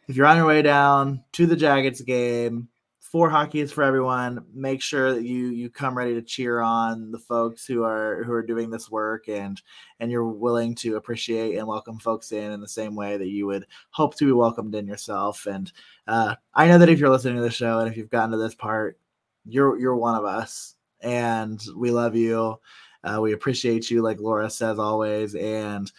[0.07, 2.69] if you're on your way down to the Jackets game,
[3.15, 4.43] for hockey is for everyone.
[4.53, 8.33] Make sure that you you come ready to cheer on the folks who are who
[8.33, 9.61] are doing this work and
[10.01, 13.45] and you're willing to appreciate and welcome folks in in the same way that you
[13.45, 15.45] would hope to be welcomed in yourself.
[15.45, 15.71] And
[16.09, 18.37] uh, I know that if you're listening to the show and if you've gotten to
[18.37, 18.99] this part,
[19.45, 22.59] you're you're one of us, and we love you.
[23.01, 25.89] Uh, we appreciate you, like Laura says always, and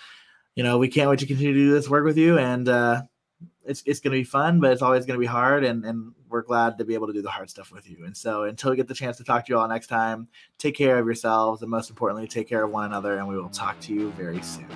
[0.55, 2.69] you know we can't wait to continue to do this work with you and.
[2.69, 3.01] uh
[3.65, 5.65] it's it's going to be fun, but it's always going to be hard.
[5.65, 8.05] And and we're glad to be able to do the hard stuff with you.
[8.05, 10.29] And so until we get the chance to talk to you all next time,
[10.59, 13.19] take care of yourselves, and most importantly, take care of one another.
[13.19, 14.69] And we will talk to you very soon.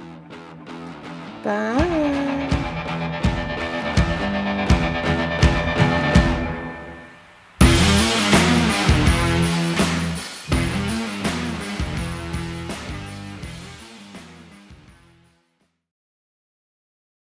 [1.42, 3.20] Bye.